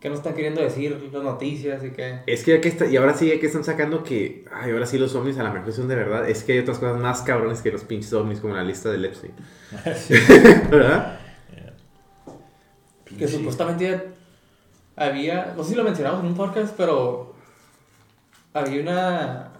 [0.00, 1.84] qué nos están queriendo decir las noticias?
[1.84, 2.20] Y que...
[2.26, 4.86] Es que ya que está, y ahora sí ya que están sacando que, ay, ahora
[4.86, 6.28] sí los ovnis a la mejor son de verdad.
[6.28, 9.04] Es que hay otras cosas más cabrones que los pinches ovnis, como la lista del
[9.04, 9.32] Epstein.
[10.70, 11.18] ¿Verdad?
[13.18, 14.00] que supuestamente
[14.96, 17.34] había, no sé si lo mencionamos en un podcast, pero
[18.54, 19.52] había una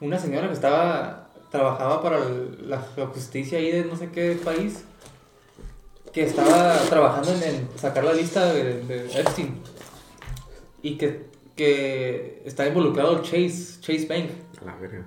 [0.00, 4.38] una señora que estaba trabajaba para el- la, la justicia ahí de no sé qué
[4.44, 4.84] país
[6.12, 9.60] que estaba trabajando en, en sacar la lista de, de Epstein
[10.82, 15.06] y que, que está involucrado Chase Chase Bank A la verga.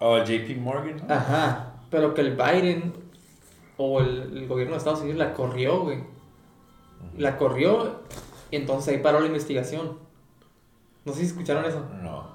[0.00, 1.04] Oh, JP Morgan.
[1.08, 2.94] ajá pero que el Biden
[3.76, 6.02] o el, el gobierno de Estados Unidos la corrió, güey.
[7.18, 8.00] La corrió
[8.50, 9.98] y entonces ahí paró la investigación.
[11.04, 11.84] No sé si escucharon eso.
[12.02, 12.30] No.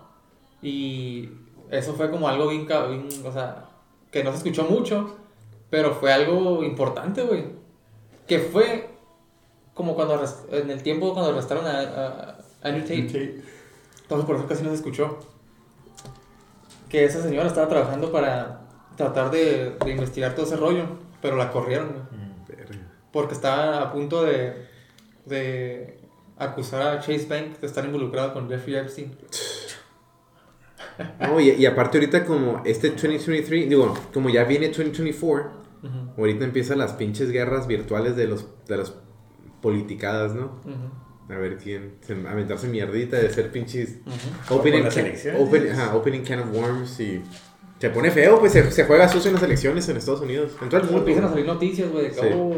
[0.61, 1.29] Y
[1.71, 3.65] eso fue como algo bien, bien, o sea,
[4.11, 5.17] que no se escuchó mucho,
[5.71, 7.45] pero fue algo importante, güey.
[8.27, 8.89] Que fue
[9.73, 12.07] como cuando en el tiempo cuando arrestaron a, a,
[12.63, 13.41] a Andrew Tate.
[14.01, 15.19] Entonces por eso casi no se escuchó.
[16.89, 18.61] Que esa señora estaba trabajando para
[18.95, 20.85] tratar de, de investigar todo ese rollo,
[21.21, 22.07] pero la corrieron.
[22.47, 22.75] Verga.
[23.11, 24.67] Porque estaba a punto de,
[25.25, 25.99] de
[26.37, 29.15] acusar a Chase Bank de estar involucrado con Jeffrey Epstein.
[31.19, 36.43] No, y, y aparte ahorita como este 2023, digo, como ya viene 2024, Ujú, ahorita
[36.45, 38.93] empiezan las pinches guerras virtuales de los de las
[39.61, 40.59] politicadas, ¿no?
[40.65, 43.97] ujú, A ver quién, se- aventarse mierdita de ser pinches
[44.49, 45.41] opening, las ca- elecciones.
[45.41, 47.21] open- ajá, opening can of worms y
[47.79, 50.69] se pone feo, pues se, se juega sucio en las elecciones en Estados Unidos, en
[50.69, 50.99] todo el mundo.
[50.99, 52.27] Empiezan a salir noticias, güey, de que Sí.
[52.33, 52.55] oh,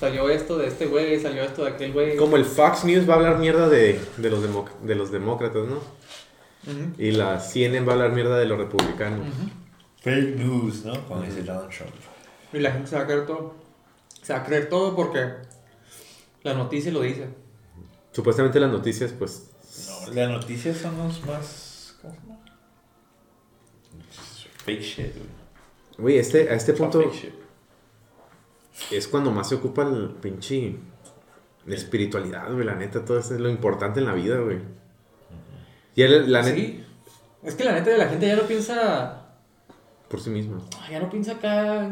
[0.00, 2.16] salió esto de este güey, salió esto de aquel güey.
[2.16, 5.66] Como el Fox News va a hablar mierda de, de, los, democ- de los demócratas,
[5.68, 5.76] ¿no?
[5.76, 9.20] Ujú, Y la CNN va a hablar mierda de los republicanos.
[9.20, 9.50] ujú.
[10.02, 10.92] Fake news, ¿no?
[11.06, 11.92] Como dice Donald Trump.
[12.52, 13.54] Y la gente se va a creer todo.
[14.22, 15.32] Se va a creer todo porque
[16.42, 17.28] la noticia lo dice.
[18.12, 19.50] Supuestamente las noticias, pues...
[20.06, 21.96] No, las noticias son los más.
[22.02, 22.38] ¿Cómo se llama?
[24.64, 25.28] Fake shit, güey.
[25.98, 27.34] Güey, este, a este punto Fake shit.
[28.90, 30.76] es cuando más se ocupa el pinche...
[31.64, 34.58] La espiritualidad, güey, la neta, todo eso es lo importante en la vida, güey.
[35.94, 36.56] Y el- la neta...
[36.56, 36.84] Sí.
[37.44, 39.26] Es que la neta de la gente ya no piensa.
[40.08, 40.60] Por sí misma.
[40.90, 41.88] Ya no piensa acá.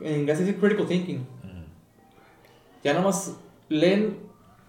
[0.00, 1.26] En inglés dice critical thinking.
[2.84, 3.32] Ya nomás
[3.68, 4.18] leen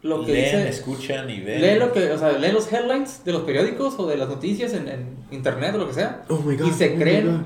[0.02, 0.70] lo que Leen, dice.
[0.70, 1.62] escuchan y ven.
[1.62, 4.74] Leen lo que, o sea, leen los headlines de los periódicos o de las noticias
[4.74, 6.24] en, en internet o lo que sea.
[6.30, 7.42] Oh my God, y se oh my creen God.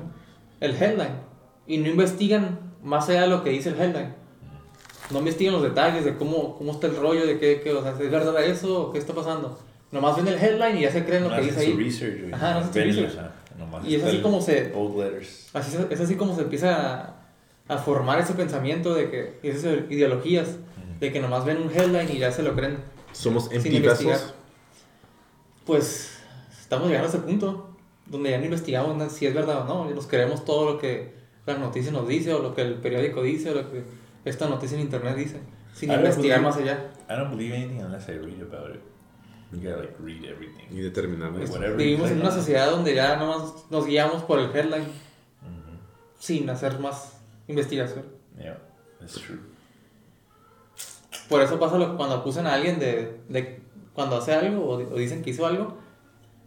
[0.62, 1.15] el headline.
[1.67, 4.13] Y no investigan más allá de lo que dice el headline.
[5.10, 7.91] No investigan los detalles de cómo, cómo está el rollo, de qué, qué, o sea,
[7.91, 9.60] ¿es verdad eso o qué está pasando?
[9.91, 11.74] Nomás ven el headline y ya se creen lo No que dice su ahí.
[11.78, 12.34] research.
[12.34, 13.17] Ajá, no hacen research.
[13.58, 15.50] nomás Y es así como se- letters.
[15.54, 17.11] Así, es- es así como se empieza
[17.74, 20.58] a, formar ese pensamiento de que, y esas ideologías,
[21.00, 22.78] de que nomás ven un headline y ya se lo creen.
[23.12, 24.16] Somos Sin investigar.
[24.16, 24.34] empipazos.
[25.66, 26.20] Pues
[26.60, 30.08] estamos llegando a ese punto donde ya no investigamos si es verdad o no, nos
[30.08, 31.14] creemos todo lo que
[31.46, 33.84] la noticia nos dice o lo que el periódico dice o lo que
[34.26, 35.40] esta noticia en internet dice,
[35.74, 36.92] sin I don't investigar believe- más allá.
[37.10, 38.82] I don't believe anything unless I read about it.
[39.52, 40.66] You gotta like read everything.
[40.72, 40.82] Y.
[40.82, 44.84] Like, whatever Vivimos en una sociedad donde ya nomás nos guiamos por el headline
[45.42, 45.78] Mhm.
[46.20, 47.21] sin hacer más
[47.52, 48.06] investigación.
[48.38, 48.58] Yeah,
[49.00, 49.40] that's true.
[51.30, 53.62] Por eso pasa lo, cuando acusan a alguien de, de
[53.94, 55.78] cuando hace algo o, o dicen que hizo algo,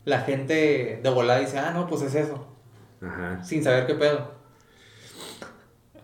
[0.04, 2.46] la gente de volada dice, ah, no, pues es eso,
[3.00, 3.42] Ajá.
[3.42, 4.32] sin saber qué pedo.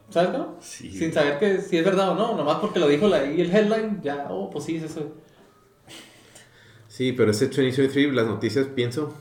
[0.09, 0.57] ¿Sabes cómo?
[0.61, 0.91] Sí.
[0.91, 3.55] Sin saber que si es verdad o no, nomás porque lo dijo la, y el
[3.55, 5.15] headline, ya, oh, pues sí, es eso.
[6.89, 9.15] Sí, pero ese 2023, las noticias, pienso,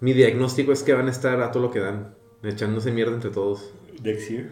[0.00, 3.30] mi diagnóstico es que van a estar a todo lo que dan, echándose mierda entre
[3.30, 3.70] todos.
[4.02, 4.50] Next year.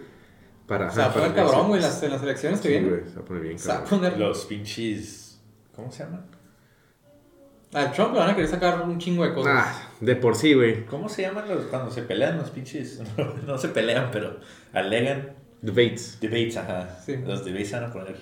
[0.67, 2.69] Para, O sea, ajá, va a para poner cabrón, güey, las, en las elecciones que
[2.69, 2.91] Sí, vienen.
[2.91, 4.01] güey, se va a poner bien Se va a cabrón.
[4.01, 4.19] poner...
[4.19, 5.41] Los pinches.
[5.75, 6.25] ¿Cómo se llama?
[7.75, 9.53] Al Trump le van a querer sacar un chingo de cosas.
[9.57, 10.85] Ah, de por sí, güey.
[10.87, 13.01] ¿Cómo se llaman los cuando se pelean los pinches?
[13.47, 14.39] No, se pelean, pero
[14.75, 15.31] alegan.
[15.63, 16.19] Debates.
[16.21, 16.99] Debates, ajá.
[17.05, 17.17] Sí.
[17.25, 18.17] Los debates van a poner.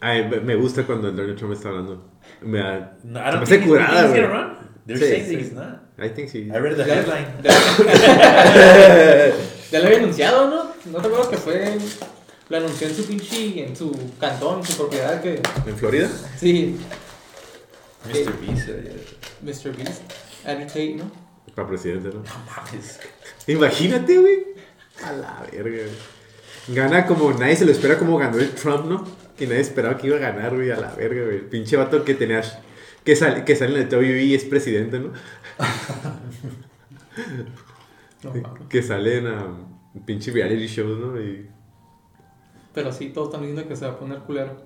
[0.00, 2.08] Ay, me- gusta cuando el Donald Trump está hablando.
[2.42, 2.96] Me da...
[3.02, 4.20] No, I se don't me hace think curada, güey.
[4.86, 5.32] They're Sí, saying sí.
[5.32, 5.80] that he's not.
[5.98, 6.40] I think sí.
[6.50, 7.26] I read the Ya- headline.
[7.42, 7.50] Ya,
[9.72, 10.73] ya lo había anunciado, ¿no?
[10.86, 11.78] ¿No te acuerdas que fue...
[12.50, 15.40] Lo anunció en su pinche, en su cantón, en su propiedad que...
[15.66, 16.10] ¿En Florida?
[16.38, 16.76] Sí,
[18.06, 18.38] Mr.
[18.38, 18.68] Beast.
[18.68, 19.06] eh,
[19.40, 19.76] Mr.
[19.76, 20.02] Beast,
[20.44, 21.10] Andrew Tate, ¿no?
[21.54, 22.16] Para presidente, ¿no?
[22.16, 23.00] No mames.
[23.46, 24.44] Imagínate, güey.
[25.02, 26.76] A la verga, güey.
[26.76, 29.06] Gana como nadie se lo espera como ganó el Trump, ¿no?
[29.38, 31.36] Que nadie esperaba que iba a ganar, güey, a la verga, güey.
[31.36, 32.42] El pinche vato que tenía
[33.04, 35.12] que, sal, que sale en el WWE y es presidente, ¿no?
[38.22, 38.32] No.
[38.68, 41.20] Que sale en um, pinche reality shows, ¿no?
[41.20, 41.48] Y
[42.72, 44.56] Pero sí, todos están diciendo que se va a poner culero.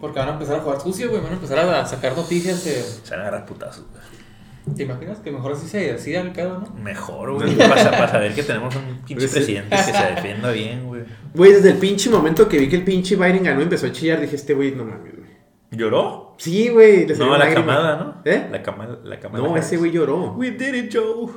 [0.00, 1.22] Porque van a empezar a jugar sucio, güey.
[1.22, 2.72] Van a empezar a sacar noticias de...
[2.82, 3.86] Se van a agarrar putazos.
[3.90, 4.76] güey.
[4.76, 5.18] ¿Te imaginas?
[5.18, 6.74] Que mejor así se decida el pedo, ¿no?
[6.82, 7.54] Mejor, güey.
[7.56, 11.04] Para, para saber que tenemos un pinche Pues presidente que se defienda bien, güey.
[11.34, 13.92] Güey, desde el pinche momento que vi que el pinche Biden ganó y empezó a
[13.92, 15.30] chillar, dije, este güey, no mames, güey.
[15.70, 16.34] ¿Lloró?
[16.38, 17.06] Sí, güey.
[17.06, 17.60] No, la lágrima.
[17.60, 18.22] camada, ¿no?
[18.24, 18.48] ¿Eh?
[18.50, 18.98] La camada.
[19.04, 20.32] La camada No, ese güey lloró.
[20.32, 21.30] We did it, Joe.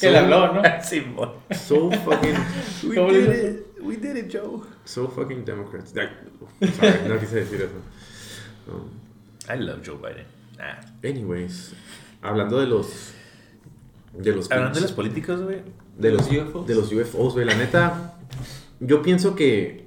[0.00, 0.62] Que le habló, ¿no?
[0.82, 1.32] Simón.
[1.54, 2.34] So fucking...
[2.88, 3.66] We ¿Cómo did it.
[3.80, 4.62] We did it, Joe.
[4.84, 5.90] So fucking Democrats.
[5.92, 6.08] Sorry,
[7.08, 7.74] no quise decir eso.
[8.66, 9.54] No.
[9.54, 10.26] I love Joe Biden.
[10.60, 10.80] Ah.
[11.04, 11.72] Anyways,
[12.22, 13.12] hablando de los
[14.12, 15.62] De los Hablando de los políticos, güey.
[15.96, 16.66] de los UFOs.
[16.66, 17.46] De los UFOs, güey.
[17.46, 18.14] La neta,
[18.80, 19.86] yo pienso que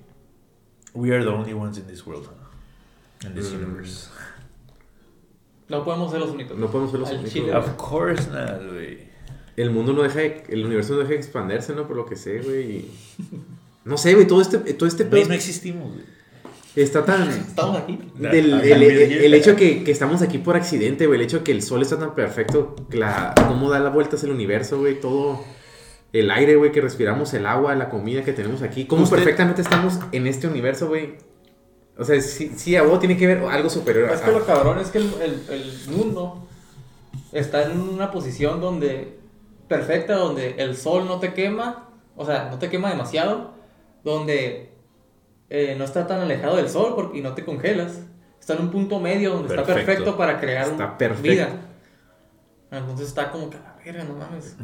[0.93, 2.27] We are the only ones in this world.
[3.25, 3.57] In this Mm.
[3.63, 4.09] universe.
[5.71, 6.57] No podemos ser los únicos.
[6.57, 7.33] No podemos ser los Al únicos.
[7.33, 7.55] chile.
[7.55, 9.09] Of course not, güey.
[9.57, 11.87] el mundo no deja de- el universo no deja de expandirse, ¿no?
[11.87, 12.85] Por lo que sé, güey.
[13.85, 16.05] No sé, güey, todo este, todo este pedo no existimos, güey.
[16.75, 17.27] está tan...
[17.47, 17.99] Estamos aquí.
[18.15, 21.19] Del- Ah, el, el- hecho que, que estamos aquí por accidente, güey.
[21.19, 22.75] El hecho que el sol está tan perfecto.
[22.91, 24.99] La, cómo da las vueltas el universo, güey.
[24.99, 25.43] Todo.
[26.13, 28.85] El aire, güey, que respiramos, el agua, la comida que tenemos aquí.
[28.85, 31.15] Cómo Usted- perfectamente estamos en este universo, güey.
[32.01, 34.13] O sea, sí, sí, a vos tiene que ver algo superior a...
[34.15, 36.47] Es que lo cabrón es que el, el- el mundo
[37.31, 39.19] está en una posición donde
[39.67, 43.51] perfecta, donde el sol no te quema, o sea, no te quema demasiado,
[44.03, 44.73] donde
[45.49, 47.99] eh, no está tan alejado del sol porque, y no te congelas.
[48.39, 50.17] Está en un punto medio donde está Perfecto.
[50.17, 51.21] para crear Está perfecto.
[51.29, 51.49] vida.
[52.71, 54.55] Entonces está como que la verga, no mames.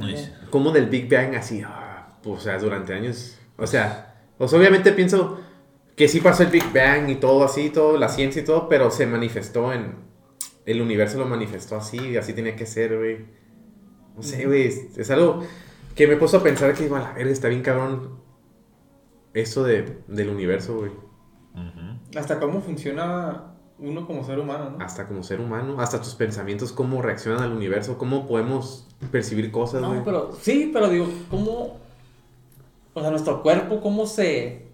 [0.50, 3.38] como del Big Bang así, ah, pues, o sea, durante años.
[3.58, 5.40] O sea, pues obviamente pienso
[5.98, 8.92] que sí pasó el Big Bang y todo así, todo, la ciencia y todo, pero
[8.92, 9.96] se manifestó en.
[10.66, 13.26] El universo lo manifestó así, y así tenía que ser, güey.
[14.16, 15.44] No sé, güey, es, es algo
[15.96, 18.20] que me he puesto a pensar que, a la verga, está bien cabrón.
[19.34, 20.92] Esto de, del universo, güey.
[22.16, 24.84] Hasta cómo funciona uno como ser humano, ¿no?
[24.84, 29.84] Hasta como ser humano, hasta tus pensamientos, cómo reaccionan al universo, cómo podemos percibir cosas,
[29.84, 30.00] güey.
[30.00, 31.78] No, pero sí, pero digo, ¿cómo?
[32.94, 34.67] O sea, nuestro cuerpo, ¿cómo se.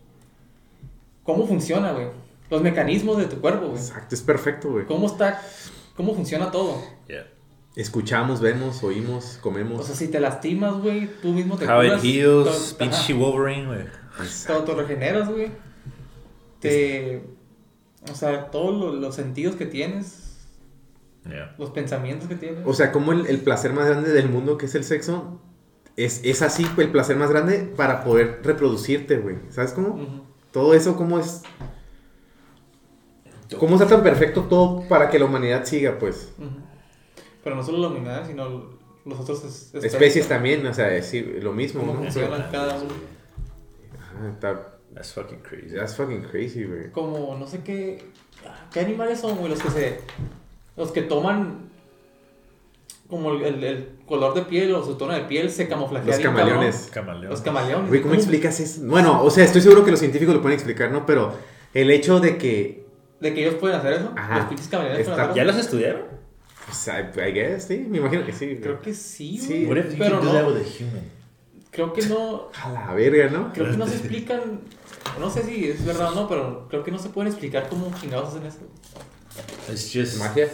[1.24, 2.08] ¿Cómo funciona, güey?
[2.50, 3.78] Los mecanismos de tu cuerpo, güey.
[3.80, 4.86] Exacto, es perfecto, güey.
[4.86, 5.42] ¿Cómo está?
[5.96, 6.82] ¿Cómo funciona todo?
[7.08, 7.28] Yeah.
[7.76, 9.80] Escuchamos, vemos, oímos, comemos.
[9.82, 13.80] O sea, si te lastimas, güey, tú mismo te How it heals, pinche Wolverine, güey.
[14.46, 15.52] te autorregeneras, güey.
[16.60, 17.24] Te.
[18.12, 20.20] O sea, todos lo- los sentidos que tienes,
[21.28, 21.56] Yeah.
[21.58, 22.64] los pensamientos que tienes.
[22.66, 25.40] O sea, como el, el placer más grande del mundo, que es el sexo,
[25.96, 29.38] es, es así el placer más grande para poder reproducirte, güey.
[29.50, 29.90] ¿Sabes cómo?
[29.90, 30.24] Ujú.
[30.54, 31.42] Todo eso, ¿cómo es?
[33.60, 36.32] ¿Cómo está tan perfecto todo para que la humanidad siga, pues?
[37.44, 38.72] Pero no solo la humanidad, sino
[39.06, 41.14] los otros es- Especies también, o sea, es
[41.44, 42.00] lo mismo, ¿Cómo ¿no?
[42.00, 42.94] funcionan cada uno?
[44.00, 45.76] Ajá, está- That's fucking crazy.
[45.76, 46.92] that's fucking crazy, güey.
[46.92, 48.12] como no sé qué
[48.72, 50.00] qué animales son güey los que se
[50.78, 51.72] los que toman
[53.14, 56.20] como el, el- el color de piel o su tono de piel se camuflajea Los
[56.24, 56.90] camaleones.
[56.92, 57.30] Camaleón.
[57.32, 58.82] los camaleones Güey, ¿cómo explicas eso?
[58.86, 61.06] Bueno, o sea, estoy seguro que los científicos lo pueden explicar, ¿no?
[61.06, 61.32] Pero
[61.76, 62.86] el hecho de que,
[63.20, 64.38] de que ellos pueden hacer eso Ajá.
[64.40, 66.02] los pinches camaleones Está- pueden hacer ¿Ya los estudiaron?
[66.66, 68.58] pues, I, I guess, sí, me imagino que sí.
[68.62, 69.66] creo que sí, Sí.
[69.66, 71.04] güey, What if you pero no with a human?
[71.72, 73.54] creo que no A la verga, ¿no?
[73.54, 74.62] creo que no se explican
[75.20, 77.92] no sé si es verdad o no pero creo que no se pueden explicar cómo
[78.00, 78.60] chingados hacen eso
[79.72, 80.18] It's just...
[80.20, 80.48] Magia.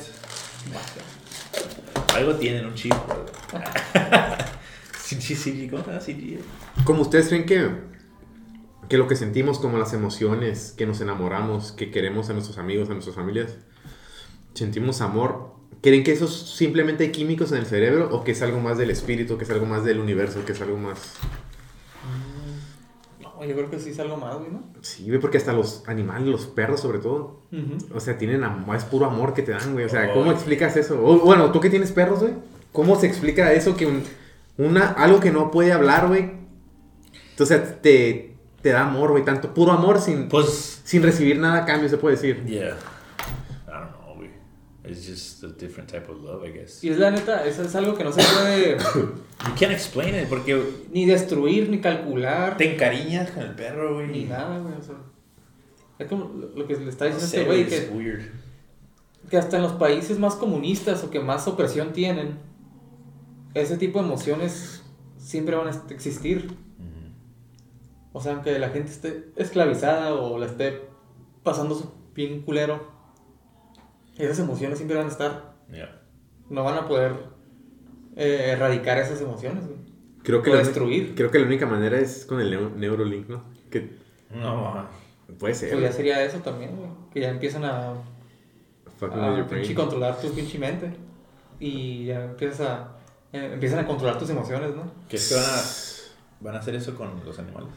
[2.15, 2.93] Algo tienen, un chip.
[6.83, 7.69] Como ustedes creen que,
[8.87, 12.89] que lo que sentimos como las emociones, que nos enamoramos, que queremos a nuestros amigos,
[12.89, 13.55] a nuestras familias,
[14.53, 18.59] sentimos amor, ¿creen que eso es simplemente químicos en el cerebro o que es algo
[18.59, 21.15] más del espíritu, que es algo más del universo, que es algo más...
[23.39, 25.83] no yo creo que sí es algo más güey no Sí, güey, porque hasta los
[25.87, 27.41] animales, los perros sobre todo,
[27.93, 29.85] o sea, tienen amor, es puro amor que te dan, güey.
[29.85, 30.13] O sea, Oh.
[30.13, 31.01] ¿cómo explicas eso?
[31.03, 32.33] O, bueno, tú que tienes perros, güey,
[32.71, 34.03] ¿cómo se explica eso que un-
[34.57, 36.31] una, algo que no puede hablar, güey?
[37.31, 40.27] Entonces te, te da amor, güey, tanto puro amor sin...
[40.29, 40.81] Pues...
[40.83, 42.43] Sin recibir nada a cambio, se puede decir.
[42.45, 42.75] Yeah.
[43.67, 44.31] I don't know, güey.
[44.85, 46.81] It's just a different type of love, I guess.
[46.83, 48.77] y es la neta eso es algo que no se puede
[49.45, 50.61] You can't explain it porque
[50.91, 54.07] ni destruir ni calcular te encariñas con el perro, güey.
[54.07, 54.73] Ni nada, güey.
[54.75, 54.95] O sea,
[55.99, 58.21] es como lo que le está No diciendo sé, este güey, que, weird.
[59.29, 62.37] que hasta en los países más comunistas o que más opresión tienen,
[63.53, 64.83] ese tipo de emociones
[65.17, 66.51] siempre van a existir.
[68.11, 70.81] O sea, aunque la gente esté esclavizada o la esté
[71.43, 72.98] pasando su bien culero,
[74.19, 75.53] esas emociones siempre van a estar.
[75.71, 76.01] Yeah.
[76.49, 77.13] No van a poder
[78.15, 79.79] eh, erradicar esas emociones, güey.
[80.23, 81.15] Creo que, O la, destruir.
[81.15, 83.43] creo que la única manera es con el neu- Neurolink, ¿no?
[83.71, 83.97] Que
[84.31, 84.87] No,
[85.39, 85.69] puede ser.
[85.71, 86.89] Pues ya sería eso también, güey.
[87.13, 87.93] Que ya empiezan a
[88.97, 89.75] Fucking a with your pinche brain.
[89.75, 90.91] controlar tu pinche mente.
[91.59, 92.97] Y ya empiezas a,
[93.31, 94.91] eh, empiezan a controlar tus emociones, ¿no?
[95.07, 95.61] ¿Qué es que van a,
[96.41, 97.73] van a hacer eso con los animales?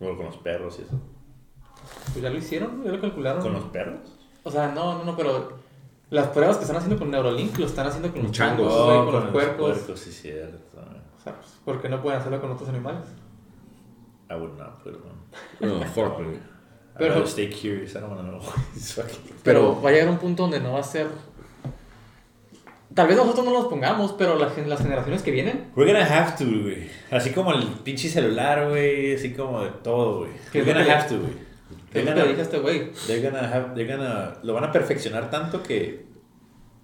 [0.00, 0.98] O con los perros y eso.
[2.12, 3.42] Pues ya lo hicieron, ya lo calcularon.
[3.42, 4.16] ¿Con los perros?
[4.44, 5.58] O sea, no, no, no, pero
[6.10, 8.68] las pruebas que están haciendo con Neurolink lo están haciendo con los Changos.
[8.72, 9.56] changos, güey, con, los puercos.
[9.78, 10.80] puercos, sí, cierto.
[11.18, 13.04] O sea, pues, ¿por qué no pueden hacerlo con otros animales?
[14.30, 15.70] I would not put it on.
[15.70, 16.20] Oh, fuck.
[16.20, 16.38] I'd
[16.98, 17.94] Pero- rather stay curious.
[17.94, 18.40] I don't want to know.
[19.42, 21.08] Pero va a llegar un punto donde no va a ser.
[22.94, 26.36] Tal vez nosotros no los pongamos, pero las, las generaciones que vienen, We're gonna have
[26.38, 26.88] to, güey.
[27.12, 29.14] Así como el pinche celular, güey.
[29.14, 30.30] Así como de todo, güey.
[30.50, 31.49] ¿Qué es We're gonna que- have to, güey.
[31.90, 32.92] ¿Qué es They're gonna- dije a este güey?
[33.06, 36.06] They're gonna have, they're gonna, lo van a perfeccionar tanto que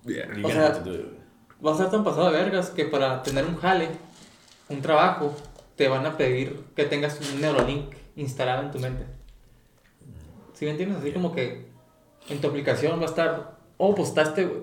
[0.05, 0.27] Yeah.
[0.27, 1.17] you're O gonna sea, have to do it, güey.
[1.65, 3.89] Va a ser tan pasado de vergas que para tener un jale,
[4.69, 5.35] un trabajo,
[5.77, 9.05] te van a pedir que tengas un Neuralink instalado en tu mente.
[10.55, 10.99] ¿Sí me entiendes?
[10.99, 11.67] Así como que
[12.29, 14.63] en tu aplicación va a estar, oh, pues está este, güey,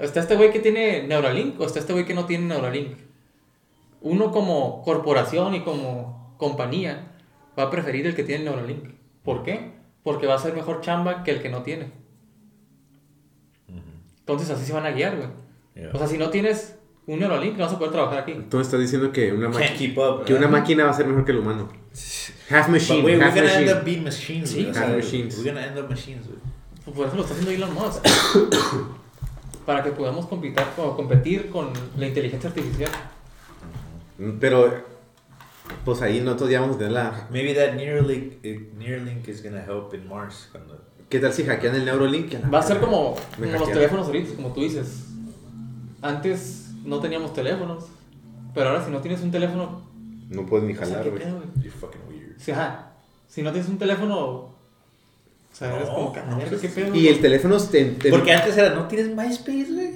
[0.00, 2.96] está este güey que tiene Neuralink o está este güey que no tiene Neuralink.
[4.00, 7.12] Uno como corporación y como compañía
[7.58, 8.97] va a preferir el que tiene Neuralink.
[9.28, 9.72] ¿Por qué?
[10.02, 11.92] Porque va a ser mejor chamba que el que no tiene.
[14.20, 15.28] Entonces así se van a guiar, güey.
[15.74, 15.90] Yeah.
[15.92, 18.32] O sea, si no tienes un Neuralink, no vas a poder trabajar aquí.
[18.48, 20.60] Tú estás diciendo que una, máquina keep up, que una ¿verdad?
[20.60, 21.68] máquina va a ser mejor que el humano.
[22.48, 23.78] Half But machine, wait, we're half gonna end machine.
[23.78, 24.60] up being machines, Sí.
[24.62, 24.70] güey.
[24.70, 25.36] O sea, Half machines.
[25.36, 26.38] We're gonna end up machines, güey.
[26.86, 28.02] Pues Por eso lo está haciendo Elon Musk.
[29.66, 32.90] Para que podamos competir, o competir con la inteligencia artificial.
[34.40, 34.74] Pero,
[35.84, 37.28] pues ahí nosotros ya vamos a tener la...
[37.30, 40.48] Maybe that Neuralink, eh, Neuralink is gonna help in Mars.
[40.52, 40.80] Cuando...
[41.08, 42.34] ¿Qué tal si hackean el Neurolink?
[42.52, 45.04] Va a ser como, como los teléfonos ahorita, como tú dices.
[46.02, 47.84] Antes no teníamos teléfonos.
[48.54, 49.82] Pero ahora si no tienes un teléfono...
[50.30, 51.22] No puedes ni sea, jalar, ¿qué güey.
[51.56, 52.38] You're fucking weird.
[52.38, 52.92] Sí, ajá.
[53.28, 54.18] Si no tienes un teléfono...
[54.18, 54.54] O
[55.52, 56.94] sea, eres No, como que, no, "Verga, pues ¿qué pedo?
[56.94, 57.56] Y el teléfono...
[57.58, 59.87] te- te- Porque antes era, no tienes MySpace, güey.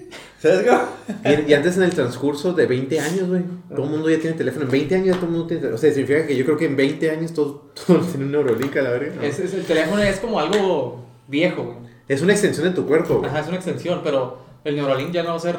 [0.42, 0.83] ¿Sabes cómo?
[1.24, 3.42] Y, y antes en el transcurso de 20 años, güey.
[3.72, 4.64] Todo el mundo ya tiene teléfono.
[4.64, 6.64] En 20 años ya todo el mundo tiene O sea, significa que yo creo que
[6.66, 9.14] en 20 años todos, todos tienen un Neurolink a la verga.
[9.16, 9.22] ¿no?
[9.22, 11.76] Es, es- el teléfono es como algo viejo, güey.
[12.09, 13.31] Es una extensión de tu cuerpo, güey.
[13.31, 15.57] Ajá, es una extensión, pero el Neuralink ya no va a ser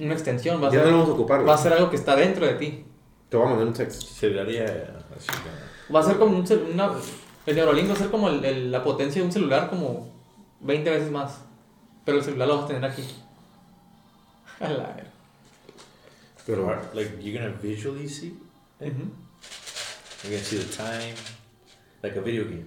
[0.00, 1.54] una extensión, va a, Ya ser, no lo vamos a ocupar, va güey.
[1.54, 2.84] a ser algo que está dentro de ti.
[3.28, 4.02] Te voy a mandar un text.
[4.02, 4.64] Se daría
[5.16, 5.28] así.
[5.88, 5.94] ¿no?
[5.94, 6.90] Va a ser como un una,
[7.46, 10.08] el Neuralink va a ser como el- el- la potencia de un celular como
[10.60, 11.38] 20 veces más.
[12.04, 13.04] Pero el celular lo vas a tener aquí.
[14.60, 15.04] La verga.
[16.46, 18.36] Pero Like, you're gonna visually see?
[18.80, 18.88] Ujú.
[20.24, 21.14] You're gonna see the time.
[22.02, 22.64] Like a video game.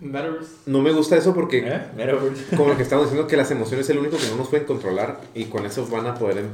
[0.00, 0.52] Metaverse.
[0.66, 1.82] no me gusta eso porque, ¿Eh?
[1.96, 2.44] Metaverse.
[2.56, 4.66] como lo que estamos diciendo, que las emociones es el único que no nos pueden
[4.66, 5.20] controlar.
[5.34, 6.38] Y con eso van a poder.
[6.38, 6.50] em-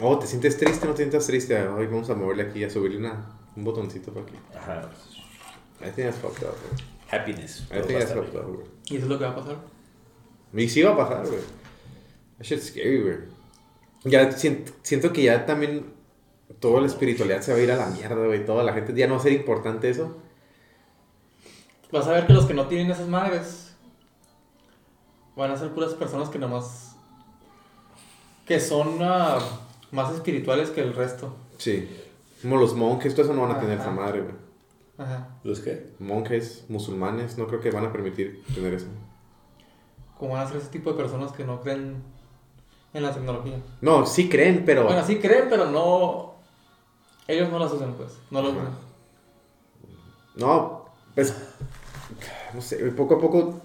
[0.00, 0.86] Oh, ¿te sientes triste?
[0.86, 1.60] ¿No te sientes triste?
[1.66, 3.26] Hoy vamos a moverle aquí, a subirle una,
[3.56, 4.36] un botoncito para aquí.
[4.56, 4.88] Ajá.
[5.80, 6.82] I think that's fucked up, güey.
[7.10, 7.62] Happiness.
[7.72, 8.66] I think that's fucked up, güey.
[8.90, 9.56] Y eso es lo que va a pasar.
[10.54, 11.40] Y sí va a pasar, güey.
[12.38, 13.16] That shit's scary, güey.
[14.08, 15.86] Ya siento, siento que ya también
[16.60, 18.44] toda la espiritualidad se va a ir a la mierda, güey.
[18.44, 20.16] Toda la gente ya no va a ser importante eso.
[21.90, 23.74] Vas a ver que los que no tienen esas madres
[25.36, 26.96] van a ser puras personas que nomás.
[28.44, 29.38] que son ah,
[29.92, 31.34] más espirituales que el resto.
[31.58, 31.88] Sí.
[32.42, 34.34] Como los monjes, todo eso no van a tener esa madre, güey.
[34.98, 35.28] Ajá.
[35.44, 35.92] ¿Los qué?
[35.98, 38.86] Monjes, musulmanes, no creo que van a permitir tener eso.
[40.18, 42.02] Como van a ser ese tipo de personas que no creen
[42.98, 43.54] en la tecnología.
[43.80, 44.84] No, sí creen, pero.
[44.84, 46.34] Bueno, sí creen, pero no.
[47.26, 48.18] Ellos no las usan, pues.
[48.30, 48.68] No lo usan.
[50.36, 50.84] No,
[51.14, 51.34] pues.
[52.54, 53.60] No sé, poco a poco.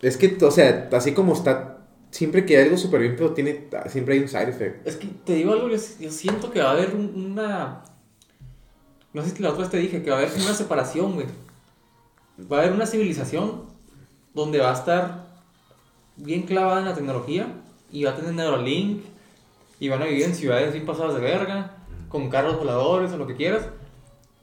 [0.00, 1.72] Es que, o sea, así como está.
[2.10, 3.68] Siempre que hay algo súper bien, pero tiene.
[3.88, 4.86] Siempre hay un side effect.
[4.86, 7.82] Es que te digo algo, yo, yo siento que va a haber un- una.
[9.12, 11.26] No sé si la otra vez te dije, que va a haber una separación, güey.
[12.50, 13.62] Va a haber una civilización
[14.34, 15.26] donde va a estar
[16.16, 17.46] bien clavada en la tecnología
[17.90, 19.04] y va a tener Neuralink
[19.78, 21.76] y van a vivir en ciudades bien pasadas de verga,
[22.08, 23.68] con carros voladores o lo que quieras.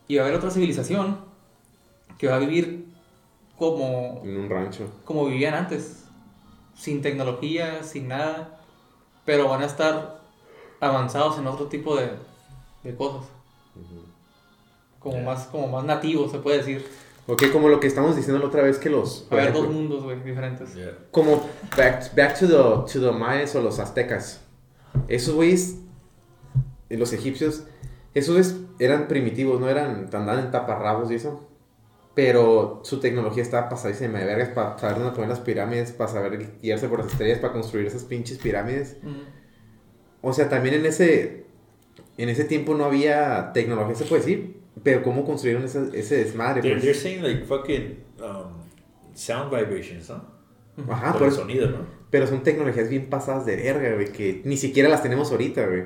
[0.08, 1.18] Y va a haber otra civilización
[2.18, 2.88] que va a vivir
[3.58, 4.90] como En un rancho.
[5.06, 6.06] como vivían antes,
[6.76, 8.60] sin tecnología, sin nada,
[9.26, 10.22] pero van a estar
[10.80, 12.12] avanzados en otro tipo de,
[12.84, 13.30] de cosas,
[15.00, 16.86] como, más, como más nativos, se puede decir.
[17.26, 19.28] Ok, como lo que estamos diciendo la otra vez que los.
[19.30, 20.76] A haber dos ejemplo, mundos, güey, diferentes.
[20.76, 20.98] Yeah.
[21.12, 24.42] Como back, back to, the, to the mayas o los aztecas.
[25.08, 25.78] Esos güeyes,
[26.90, 27.64] los egipcios,
[28.14, 31.50] esos güeyes eran primitivos, no eran, andaban en taparrabos y eso.
[32.14, 36.60] Pero su tecnología estaba pasadísima de vergas para saber dónde poner las pirámides, para saber
[36.62, 38.98] guiarse por las estrellas, para construir esas pinches pirámides.
[40.22, 41.46] O sea, también en ese,
[42.18, 44.63] en ese tiempo no había tecnología, se puede decir.
[44.82, 46.62] Pero cómo construyeron ese, ese desmadre.
[46.62, 46.84] They're, pues?
[46.84, 48.52] they're saying like fucking um,
[49.14, 50.34] sound vibrations, ¿no?
[50.92, 51.78] Ajá, Por por el sonido, ¿no?
[52.10, 55.84] Pero son tecnologías bien pasadas de verga, güey, que ni siquiera las tenemos ahorita, güey.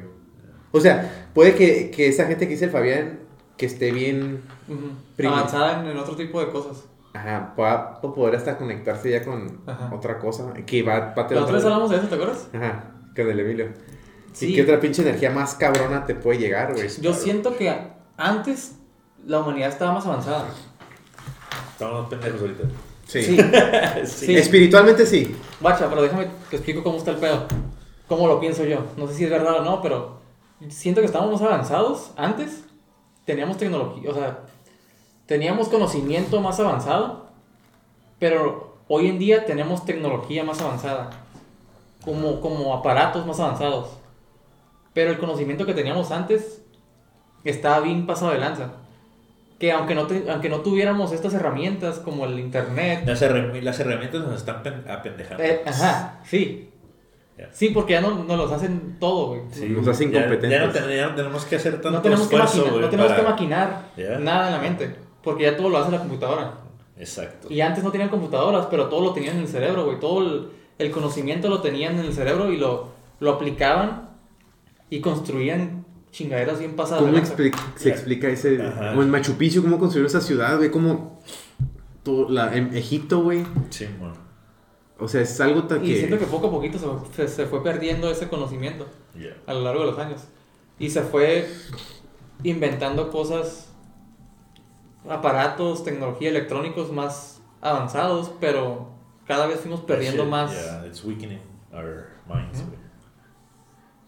[0.71, 3.19] O sea, puede que, que esa gente que dice el Fabián,
[3.57, 4.91] que esté bien, Ujú.
[5.17, 6.85] Primi- Avanzada en, en otro tipo de cosas.
[7.13, 9.89] ajá, pueda poder hasta conectarse ya con Ajá.
[9.93, 12.15] otra cosa, que va, va a La tener otra vez otra- hablamos de eso, ¿te
[12.15, 12.47] acuerdas?
[12.53, 13.67] Ajá, con el Emilio.
[14.33, 14.51] Sí.
[14.51, 16.87] ¿Y qué otra pinche energía más cabrona te puede llegar, güey?
[17.01, 17.73] Yo siento que
[18.17, 18.75] antes
[19.27, 20.47] la humanidad estaba más avanzada.
[21.73, 22.63] Estamos pendejos ahorita.
[23.05, 23.23] Sí.
[23.23, 23.37] Sí.
[23.37, 23.43] sí.
[24.05, 24.35] Sí.
[24.35, 25.35] Espiritualmente sí.
[25.59, 27.45] Bacha, pero déjame te explico cómo está el pedo.
[28.07, 28.85] ¿Cómo lo pienso yo?
[28.95, 30.21] No sé si es verdad o no, pero
[30.69, 32.63] siento que estábamos más avanzados antes.
[33.25, 34.39] Teníamos tecnología, o sea,
[35.25, 37.27] teníamos conocimiento más avanzado,
[38.19, 41.09] pero hoy en día tenemos tecnología más avanzada,
[42.05, 43.89] como, como aparatos más avanzados.
[44.93, 46.61] Pero el conocimiento que teníamos antes
[47.43, 48.71] estaba bien pasado de lanza.
[49.59, 53.79] Que aunque no, te- aunque no tuviéramos estas herramientas como el internet, Las, herrami- las
[53.79, 55.43] herramientas nos están pen- apendejando.
[55.43, 56.69] eh, ajá, sí.
[57.37, 57.49] Ya.
[57.51, 59.41] Sí, porque ya no, nos los hacen todo, güey.
[59.51, 60.51] Sí, Nos hace ya- incompetentes.
[60.59, 62.81] Ya, no ten- ya no tenemos que hacer tanto No tenemos, que, esfuerzo, maquinar, güey,
[62.83, 64.19] no tenemos para- que maquinar Ya.
[64.19, 66.53] nada en la mente, porque ya todo lo hace la computadora.
[66.97, 67.47] Exacto.
[67.51, 69.99] Y antes no tenían computadoras, pero todo lo tenían en el cerebro, güey.
[69.99, 70.49] Todo el,
[70.79, 72.89] el conocimiento lo tenían en el cerebro y lo,
[73.19, 74.09] lo aplicaban
[74.89, 77.03] y construían chingaderas bien pasadas.
[77.03, 78.61] ¿Cómo expli- se explica ese?
[78.61, 78.89] Ajá.
[78.91, 81.21] Como en Machu Picchu, cómo construyeron esa ciudad, güey, como
[82.03, 83.45] todo la, en Egipto, güey.
[83.69, 84.15] Sí, bueno.
[84.99, 85.97] O sea, es algo tan Y que...
[85.97, 89.35] siento que poco a poquito se, se- se fue perdiendo ese conocimiento Ya.
[89.45, 90.23] a lo largo de los años.
[90.79, 91.47] Y se fue
[92.43, 93.71] inventando cosas,
[95.09, 98.89] aparatos, tecnología, electrónicos más avanzados, pero
[99.25, 100.51] cada vez fuimos perdiendo Shit, más.
[100.51, 101.41] Yeah, it's weakening
[101.73, 102.77] our minds, güey.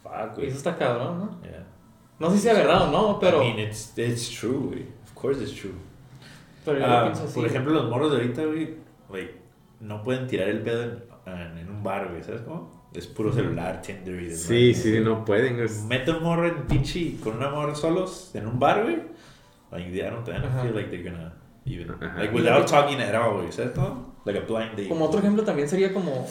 [0.04, 0.47] Fuck, Y güey.
[0.47, 1.41] eso está cabrón, ¿no?
[1.41, 1.59] Yeah.
[2.20, 4.82] No sé si sea verdad o no, pero, I mean, it's, it's true, güey.
[5.05, 5.74] Of course it's true.
[6.65, 7.34] pero yo lo pienso así.
[7.36, 8.76] por ejemplo, los morros de ahorita, güey,
[9.11, 9.36] like,
[9.80, 12.78] no pueden tirar el pedo en, en, en un bar, güey, ¿sabes cómo?
[12.93, 14.39] Es puro celular, Tinder y demás.
[14.41, 15.59] Sí, sí, no pueden.
[15.59, 18.97] es- Mete un morro en pinche con una morra solos en un bar, güey.
[19.72, 21.34] Like, I don't, I don't feel like they're gonna
[21.65, 22.17] even, Ajá.
[22.17, 24.15] like, without talking at all, güey, ¿sabes cómo?
[24.26, 24.89] Like a blind date.
[24.89, 26.28] Como otro ejemplo también sería como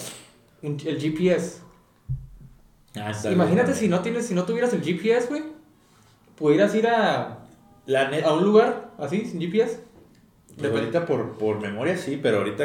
[0.62, 1.60] el GPS.
[2.96, 3.76] Ah, Imagínate bien.
[3.76, 5.42] si no tienes, si no tuvieras el GPS, güey,
[6.38, 7.38] pudieras ir a,
[7.86, 9.80] La a un lugar así, sin GPS,
[10.56, 12.64] de ahorita por, por memoria sí, pero ahorita...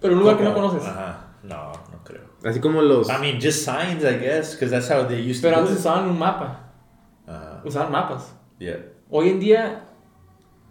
[0.00, 0.82] pero un lugar que no conoces.
[0.84, 2.22] Ajá, no, no creo.
[2.44, 3.08] Así como los...
[3.08, 5.80] I mean, just signs, I guess, because that's how they used Pero to do antes
[5.80, 6.70] usaban un mapa,
[7.26, 8.32] Ajá, usaban mapas.
[8.58, 8.78] yeah.
[9.10, 9.84] Hoy en día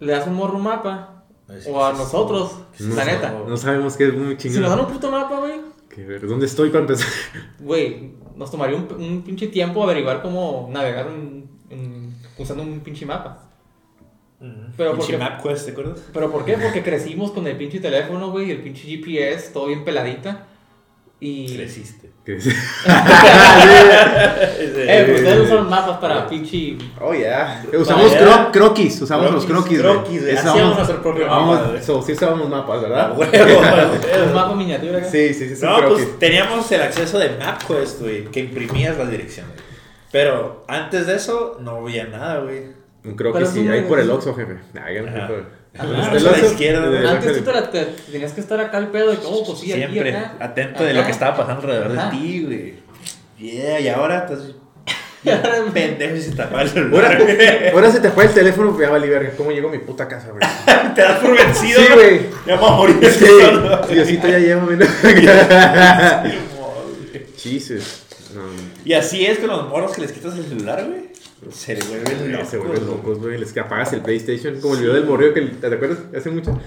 [0.00, 3.32] le das un morro un mapa, Es- o a es- nosotros, No, la neta.
[3.46, 4.80] No sabemos qué es muy Si nos dan chingón.
[4.86, 7.08] un puto mapa, güey, Que ver, ¿Dónde estoy para empezar?
[7.60, 11.43] güey, nos tomaría un, un pinche tiempo averiguar cómo navegar un-
[12.38, 13.42] usando un pinche mapa.
[14.40, 14.50] Ujú.
[14.76, 15.98] Pero Pinche porque- MapQuest, ¿te acuerdas?
[16.12, 16.54] ¿Pero por qué?
[16.58, 20.46] Porque crecimos con el pinche teléfono, güey, y el pinche GPS, todo bien peladita.
[21.20, 21.56] Y...
[21.56, 22.10] Creciste.
[22.24, 22.38] Que-
[24.86, 26.76] Eh, pues ustedes usan mapas para pinche...
[27.00, 27.62] Oh, ya.
[27.78, 30.36] Usamos cro- croquis, usamos los Croquis, croquis, güey.
[30.36, 33.12] Hacíamos nuestro propio vamos- mapa, so, sí usábamos mapas, ¿verdad?
[34.26, 35.02] Un mapa miniatura.
[35.04, 36.04] Sí, sí, sí, No, croquis.
[36.06, 39.52] pues teníamos el acceso de MapQuest, güey, que imprimías las direcciones.
[40.14, 42.66] Pero antes de eso no había nada, güey.
[43.16, 44.58] Croquis, es sí, ahí por el Oxxo, jefe.
[44.80, 45.26] Ay, ya me Ajá.
[45.26, 45.46] fui por-
[45.76, 46.16] Ajá.
[46.16, 47.00] El A la izquierda, güey.
[47.00, 49.72] el Antes tú te, tenías que estar acá al pedo de que, oh, pues sí,
[49.72, 50.36] aquí, Siempre acá.
[50.38, 52.10] atento de lo que estaba pasando alrededor Ajá.
[52.10, 52.74] de ti, güey.
[53.40, 54.54] Yeah, y ahora estás
[55.74, 57.16] pendejo y se tapaba el celular.
[57.20, 59.32] Ahora, ahora se te fue el teléfono, ya vale verga.
[59.36, 60.40] ¿Cómo llego a mi puta casa, güey?
[60.94, 61.80] Te das por vencido.
[61.80, 62.20] Sí, güey.
[62.46, 63.92] Ya vamos a morir Sí.
[63.92, 64.38] Diosito ya.
[64.38, 64.78] Sí, güey.
[67.36, 68.03] Jesus.
[68.34, 68.42] No,
[68.84, 71.04] Y así es con los morros que les quitas el celular, güey.
[71.52, 72.48] Se vuelven locos.
[72.48, 73.38] se vuelven locos, güey.
[73.38, 74.60] Les que apagas el PlayStation.
[74.60, 75.98] Como el video del morreo que ¿te acuerdas?
[76.16, 76.58] Hace mucho.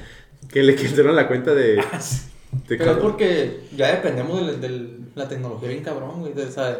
[0.49, 1.79] Que le cancelaron la cuenta de.
[1.91, 2.21] Ah, sí.
[2.67, 6.33] de Pero es porque ya dependemos de, de la tecnología bien cabrón, güey.
[6.33, 6.79] De, o sea,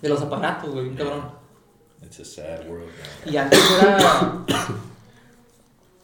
[0.00, 1.22] de los aparatos, güey, bien cabrón.
[2.02, 3.34] It's a sad world, man.
[3.34, 4.44] Y antes era...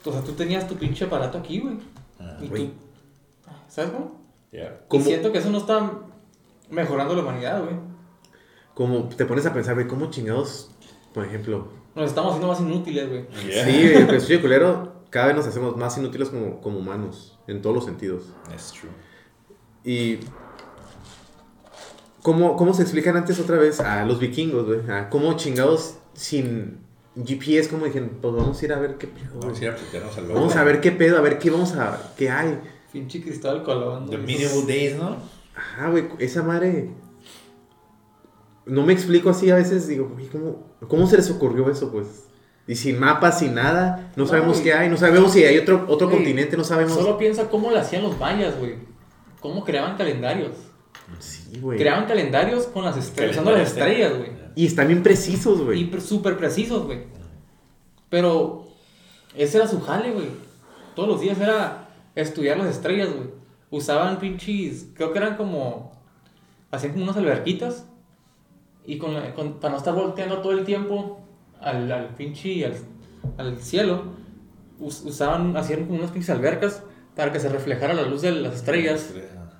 [0.03, 1.77] O sea, tú tenías tu pinche aparato aquí, güey.
[2.19, 2.67] Ah, Y güey.
[2.69, 2.73] tú...
[3.69, 4.19] ¿Sabes cómo?
[4.51, 4.81] Yeah.
[4.91, 5.91] Y siento que eso no está
[6.71, 7.77] mejorando la humanidad, güey.
[8.75, 10.71] Como te pones a pensar, güey, ¿cómo chingados,
[11.13, 11.69] por ejemplo?
[11.95, 13.27] Nos estamos haciendo más inútiles, güey.
[13.47, 13.65] Yeah.
[13.65, 17.61] Sí, güey, pues sí, culero, cada vez nos hacemos más inútiles como, como humanos, en
[17.61, 18.33] todos los sentidos.
[18.49, 18.91] That's true.
[19.85, 20.21] Y.
[22.23, 24.91] ¿Cómo, ¿Cómo se explican antes otra vez a los vikingos, güey?
[24.91, 26.81] A ¿Cómo chingados sin
[27.17, 29.41] GPS, como dijeron, pues vamos a ir a ver qué pedo.
[29.41, 31.73] Vamos a ir a putearnos al Vamos a ver qué pedo, a ver qué vamos
[31.75, 32.13] a.
[32.17, 32.61] qué hay.
[32.93, 34.09] Pinche Cristóbal Colón.
[34.09, 35.17] The medieval days, ¿no?
[35.55, 36.91] Ajá, güey, esa madre.
[38.67, 42.29] No me explico así a veces, digo, güey, ¿cómo, ¿cómo se les ocurrió eso, pues?
[42.67, 46.07] Y sin mapas, sin nada, no sabemos qué hay, no sabemos si hay otro, otro
[46.07, 46.93] Güey, continente, no sabemos.
[46.95, 48.77] Solo piensa cómo lo hacían los mayas, güey.
[49.41, 50.53] Cómo creaban calendarios.
[51.19, 51.79] Sí, güey.
[51.79, 54.31] Creaban calendarios con las estrellas, usando las estrellas, güey.
[54.55, 55.83] Y están bien precisos, güey.
[55.83, 57.01] Y súper precisos, güey.
[58.09, 58.69] Pero
[59.35, 60.29] ese era su jale, güey.
[60.95, 63.31] Todos los días era estudiar las estrellas, güey.
[63.71, 65.93] Usaban pinches, creo que eran como,
[66.71, 67.87] hacían como unas alberquitas.
[68.85, 69.15] Y con,
[69.61, 71.21] para no estar volteando todo el tiempo
[71.61, 72.75] al, al pinche, al,
[73.37, 74.03] al cielo,
[74.81, 76.83] us- usaban, hacían como unas pinches albercas
[77.15, 79.13] para que se reflejara la luz de las estrellas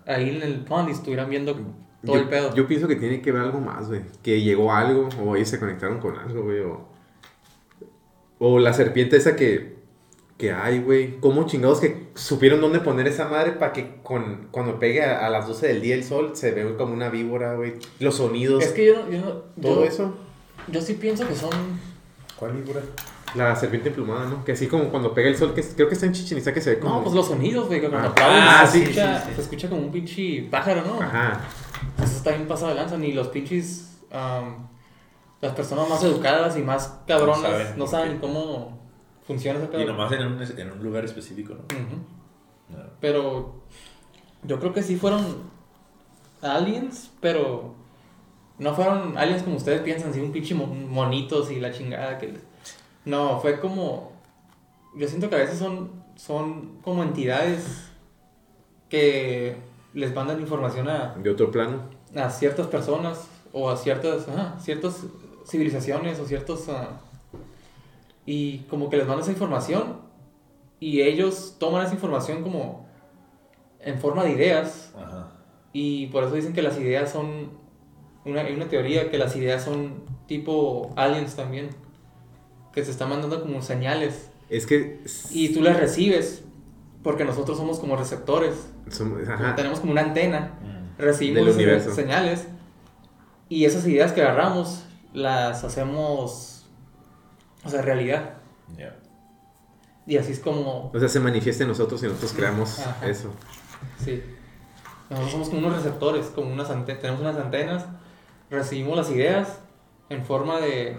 [0.07, 2.55] ahí en el pond y estuvieran viendo todo yo, el pedo.
[2.55, 4.01] Yo pienso que tiene que ver algo más, güey.
[4.23, 6.61] Que llegó algo, o ellos se conectaron con algo, güey.
[6.61, 6.89] O,
[8.39, 9.80] o la serpiente esa que,
[10.41, 11.21] que hay, güey.
[11.21, 15.31] ¿Cómo chingados que supieron dónde poner esa madre para que con, cuando pegue a, a
[15.31, 17.75] las 12 del día el sol se vea como una víbora, güey?
[18.01, 19.33] Los sonidos, es que yo, no- yo, no-
[19.63, 20.15] todo yo- eso.
[20.69, 21.51] Yo sí pienso que son.
[22.37, 22.81] ¿Cuál figura?
[23.35, 24.45] La serpiente emplumada, ¿no?
[24.45, 26.53] Que así como cuando pega el sol, que es- creo que está en Chichen Itza
[26.53, 26.97] que se ve como...
[26.97, 29.35] No, pues los sonidos, güey, que cuando Ah, ah, se, sí, escucha, sí, sí.
[29.37, 31.01] se escucha como un pinche pájaro, ¿no?
[31.01, 31.41] Ajá.
[32.03, 33.99] Eso está bien pasado de lanza, ni los pinches.
[35.41, 38.80] las personas más educadas y más cabronas No saben no cómo
[39.27, 39.83] funciona ese pedo.
[39.83, 41.61] Y nomás en un, en un lugar específico, ¿no?
[41.77, 41.97] Ujú.
[42.71, 42.85] No.
[43.01, 43.55] Pero
[44.45, 45.25] yo creo que sí fueron
[46.43, 47.75] aliens, pero
[48.59, 52.29] no fueron aliens como ustedes piensan, así un pinche mo- monitos y la chingada que
[52.33, 52.43] les-
[53.05, 54.13] No, fue como
[54.97, 57.87] yo siento que a veces son son como entidades
[58.91, 59.57] que
[59.95, 61.83] les mandan información a, De otro plano.
[62.15, 65.05] a ciertas personas o a ciertas ajá, ciertas
[65.47, 67.01] civilizaciones o ciertos ah,
[68.27, 69.99] y como que les mandan esa información
[70.79, 72.87] y ellos toman esa información como
[73.81, 75.33] en forma de ideas Ajá.
[75.73, 77.51] y por eso dicen que las ideas son
[78.25, 81.71] una, hay una teoría que las ideas son tipo aliens también
[82.73, 85.03] que se están mandando como señales Es que...
[85.31, 86.45] y tú las recibes
[87.03, 89.55] porque nosotros somos como receptores somos- ajá.
[89.55, 91.01] tenemos como una antena Mm.
[91.01, 91.55] recibimos
[91.95, 92.47] señales
[93.49, 96.60] y esas ideas que agarramos las hacemos
[97.65, 98.35] o sea realidad
[98.77, 98.97] Ya.
[100.07, 103.07] y así es como O sea, se manifiesta en nosotros y nosotros creamos Ajá.
[103.09, 103.31] eso.
[103.99, 104.23] sí
[105.09, 107.87] nosotros somos como unos receptores como unas ante- tenemos unas antenas
[108.51, 109.59] recibimos las ideas
[110.09, 110.99] en forma de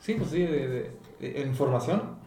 [0.00, 2.22] sí pues sí de, de- de información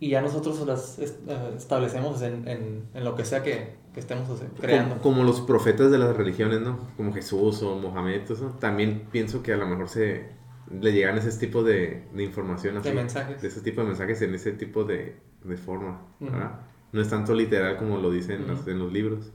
[0.00, 1.08] y ya nosotros las eh,
[1.56, 4.28] establecemos en, en, en lo que sea que, que estemos
[4.60, 6.78] creando Como, como los profetas de las religiones, ¿no?
[6.96, 8.48] Como Jesús o Mohamed, eso.
[8.60, 10.28] También pienso que a lo mejor se
[10.70, 12.88] le llegan ese tipo de, de información así.
[12.88, 13.42] De mensajes.
[13.42, 16.30] De ese tipo de mensajes en ese tipo de, de forma, Ujú.
[16.32, 16.60] ¿verdad?
[16.92, 18.70] No es tanto literal como lo dicen en, los, Ujú.
[18.70, 19.32] en los libros.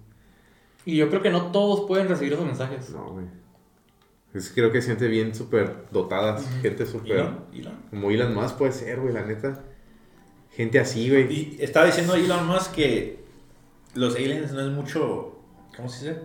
[0.86, 3.25] y yo creo que no todos pueden recibir esos mensajes No, güey.
[4.34, 7.13] Es, creo que gente bien súper dotadas, gente súper...
[7.17, 7.73] Elon, Elon.
[7.89, 9.63] Como Elon Musk puede ser, güey, la neta.
[10.51, 11.32] Gente así, güey.
[11.34, 13.23] Y estaba diciendo Elon Musk que
[13.95, 15.39] los aliens no es mucho.
[15.75, 16.21] ¿Cómo se dice?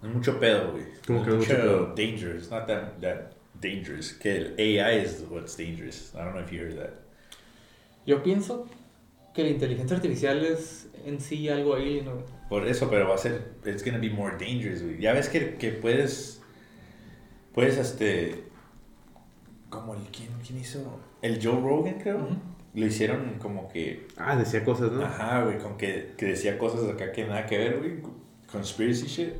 [0.00, 0.84] No es mucho pedo, güey.
[1.06, 1.94] ¿Cómo No que no es es mucho pedo?
[1.96, 2.50] dangerous.
[2.50, 3.32] Not that, that
[3.64, 4.12] dangerous.
[4.12, 6.12] Que el AI is what's dangerous.
[6.14, 6.92] I don't know if you heard that.
[8.06, 8.68] Yo pienso
[9.32, 12.24] que la inteligencia artificial es en sí algo alien, güey.
[12.48, 13.54] Por eso, pero va a ser.
[13.64, 15.00] It's gonna be more dangerous, güey.
[15.00, 16.40] Ya ves que, que puedes.
[17.52, 18.44] Puedes, este.
[19.70, 20.02] Como el.
[20.12, 21.00] ¿quién, ¿Quién hizo?
[21.22, 22.18] El Joe Rogan, creo.
[22.18, 22.36] Ujú.
[22.74, 24.06] Lo hicieron como que.
[24.16, 25.04] Ah, decía cosas, ¿no?
[25.04, 25.58] Ajá, güey.
[25.58, 28.02] Con que, que decía cosas acá que nada que ver, güey.
[28.50, 29.34] Conspiracy shit.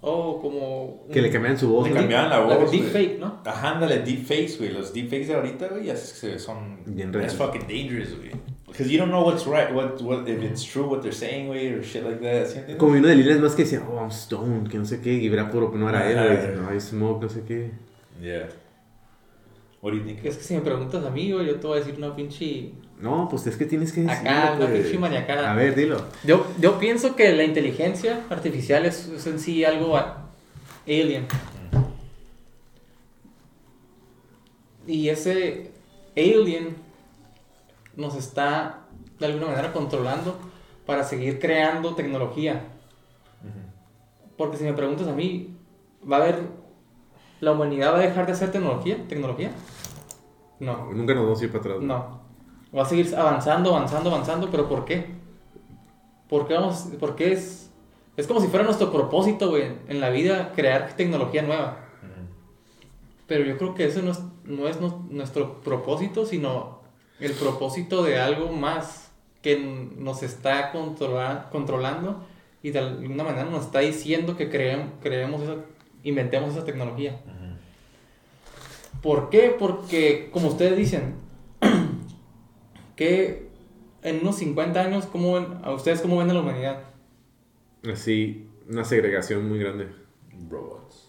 [0.00, 1.06] O como...
[1.12, 2.00] Que le cambian su voz, Le ¿no?
[2.00, 3.40] cambiaban la voz, deepfake, ¿no?
[3.44, 4.70] Ajá, ándale, deepfakes, güey.
[4.70, 6.78] Los deepfakes de ahorita, güey, ya son.
[6.86, 7.34] Bien reales.
[7.34, 8.30] fucking dangerous, güey.
[8.66, 11.72] Because you don't know what's right, what, what, if it's true what they're saying, güey,
[11.72, 12.46] or shit like that.
[12.46, 12.76] ¿sí?
[12.76, 15.26] Como uno de Elon Musk que decía, oh, I'm stoned, que no sé qué, y
[15.26, 16.56] era puro, no era él, güey.
[16.56, 17.72] No, I smoke, no sé qué.
[18.20, 18.48] Yeah.
[19.80, 20.24] What do you think?
[20.24, 22.72] Es que si me preguntas a mí, güey, yo te voy a decir una pinche...
[23.00, 24.82] No, pues es que tienes que decirlo, Acá, una pues.
[24.82, 25.52] pinche maniacada.
[25.52, 26.04] A ver, dilo.
[26.24, 29.96] Yo, yo pienso que la inteligencia artificial es, es en sí algo
[30.86, 31.26] alien.
[34.86, 35.70] Y ese
[36.16, 36.76] alien
[37.94, 38.80] nos está
[39.18, 40.38] de alguna manera controlando
[40.86, 42.64] para seguir creando tecnología.
[44.36, 45.54] Porque si me preguntas a mí,
[46.10, 46.40] ¿va a haber...
[47.40, 48.96] ¿La humanidad va a dejar de hacer tecnología?
[49.08, 49.52] ¿Tecnología?
[50.58, 50.92] No.
[50.92, 51.80] Nunca nos vamos a ir para atrás.
[51.80, 52.27] No.
[52.76, 55.06] Va a seguir avanzando, avanzando, avanzando, pero ¿por qué?
[56.28, 56.88] ¿Por qué vamos?
[57.00, 57.70] ¿Por qué es?
[58.16, 61.78] Es como si fuera nuestro propósito, güey, en la vida crear tecnología nueva.
[63.26, 66.80] Pero yo creo que eso no es, no es nu- nuestro propósito, sino
[67.20, 69.10] el propósito de algo más
[69.42, 69.56] que
[69.96, 72.24] nos está controla- controlando
[72.62, 75.56] y de alguna manera nos está diciendo que creem- creemos esa,
[76.02, 77.20] inventemos esa tecnología.
[79.02, 79.54] ¿Por qué?
[79.56, 81.14] Porque, como ustedes dicen,
[82.98, 83.48] que
[84.02, 86.80] en unos 50 años, ¿cómo ven- ¿a ustedes cómo ven a la humanidad?
[87.90, 89.88] Así, una segregación muy grande.
[90.50, 91.08] Robots.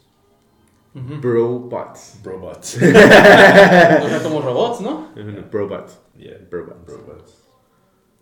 [0.95, 1.19] Ujú.
[1.21, 2.19] Brobots.
[2.23, 2.77] Robots.
[2.81, 5.09] O sea, como robots, ¿no?
[5.51, 5.99] Brobots.
[6.17, 6.37] yeah.
[6.51, 6.87] Robots.
[6.91, 7.43] Robots.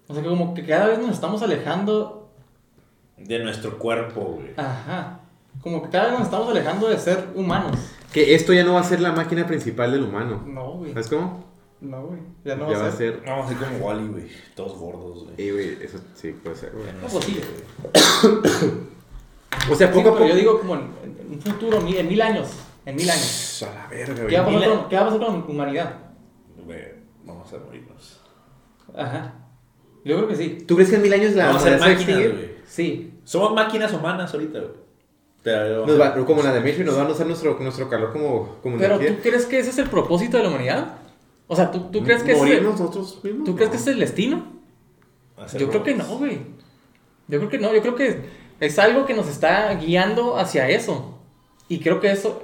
[0.07, 2.29] O sea, que como que cada vez nos estamos alejando,
[3.17, 4.53] De nuestro cuerpo, güey.
[4.57, 5.19] ajá,
[5.61, 7.77] como que cada vez nos estamos alejando de ser humanos.
[8.13, 10.43] Que esto ya no va a ser la máquina principal del humano.
[10.45, 10.91] No, güey.
[10.93, 11.43] ¿Sabes cómo?
[11.79, 12.19] No, güey.
[12.43, 13.21] Ya no ya va a ser.
[13.25, 14.27] Vamos a ser como Wally, güey.
[14.55, 15.35] Todos gordos, güey.
[15.47, 16.85] Y, güey, eso sí puede ser, güey.
[17.01, 17.39] No, pues sí.
[19.71, 20.25] O sea, Sí, poco a pero poco.
[20.27, 22.47] yo digo como en, en un futuro, en mil años.
[22.85, 23.63] En mil años.
[23.67, 24.69] A la verga, ¿Qué va a güey.
[24.69, 25.93] con, qué va a pasar con la humanidad?
[26.65, 26.83] Güey,
[27.25, 28.21] vamos a morirnos.
[28.95, 29.33] Ajá.
[30.05, 30.63] Yo creo que sí.
[30.67, 32.49] ¿Tú crees que en mil años la Vamos a ser va a máquinas, güey.
[32.65, 33.13] Sí.
[33.23, 34.71] Somos máquinas humanas ahorita, güey.
[35.43, 38.57] Pero Nos va- como la de Matrix, nos van a usar nuestro, nuestro calor como,
[38.61, 39.15] como Pero energía.
[39.17, 40.97] ¿tú crees que ese es el propósito de la humanidad?
[41.47, 43.45] O sea, ¿tú, tú crees que ese, ¿Morirnos nosotros mismos?
[43.45, 44.45] ¿tú crees que es el destino?
[45.37, 46.39] hacer Yo creo que no, güey.
[47.27, 47.73] Yo creo que no.
[47.73, 48.21] Yo creo que
[48.59, 51.19] es algo que nos está guiando hacia eso.
[51.69, 52.41] Y creo que eso,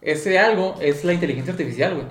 [0.00, 2.06] ese algo es la inteligencia artificial, güey.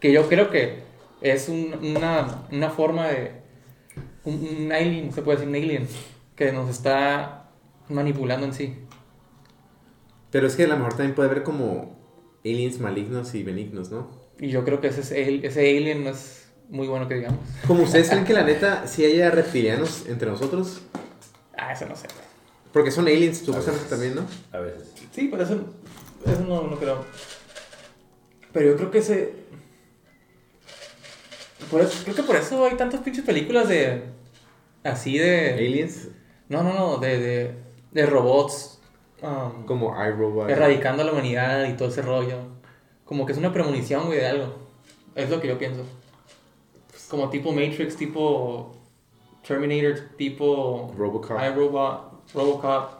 [0.00, 0.82] Que yo creo que
[1.20, 3.32] es un- una, una forma de...
[4.24, 4.34] Un,
[4.64, 5.88] un alien, se puede decir un alien,
[6.36, 7.50] que nos está
[7.88, 8.74] manipulando en sí.
[10.30, 11.96] Pero es que a lo mejor también puede haber como
[12.44, 14.10] aliens malignos y benignos, ¿no?
[14.40, 17.40] Y yo creo que ese, es el- ese alien no es muy bueno que digamos.
[17.66, 20.80] Como ustedes creen que la neta, si haya reptilianos entre nosotros,
[21.56, 22.06] Ah, eso no sé.
[22.08, 22.24] güey.
[22.72, 23.90] porque son aliens supuestamente veces.
[23.90, 24.26] también, ¿no?
[24.56, 24.92] A veces.
[25.12, 25.54] Sí, pero eso,
[26.24, 27.04] eso no, no creo.
[28.52, 29.32] Pero yo creo que ese...
[31.70, 34.04] Por eso, creo que por eso hay tantas pinches películas de...
[34.84, 35.54] Así de...
[35.54, 36.08] Aliens,
[36.48, 37.54] No, no, no, de, de,
[37.90, 38.78] de robots.
[39.22, 40.48] um, como iRobot.
[40.48, 42.38] erradicando a la humanidad y todo ese rollo.
[43.08, 44.54] Como que es una premonición, güey, de algo.
[45.14, 45.82] Es lo que yo pienso.
[47.08, 48.76] Como tipo Matrix, tipo
[49.46, 51.38] Terminator, tipo Robocop.
[51.42, 52.90] iRobot, Robocop.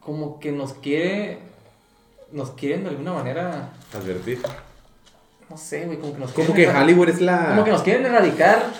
[0.00, 1.38] Como que nos quiere.
[2.32, 3.72] Nos quieren de alguna manera.
[3.94, 4.40] Advertir.
[5.48, 7.48] No sé, güey, como que nos Como quieren que erra- Hollywood es la...
[7.50, 8.72] Como que nos quieren erradicar.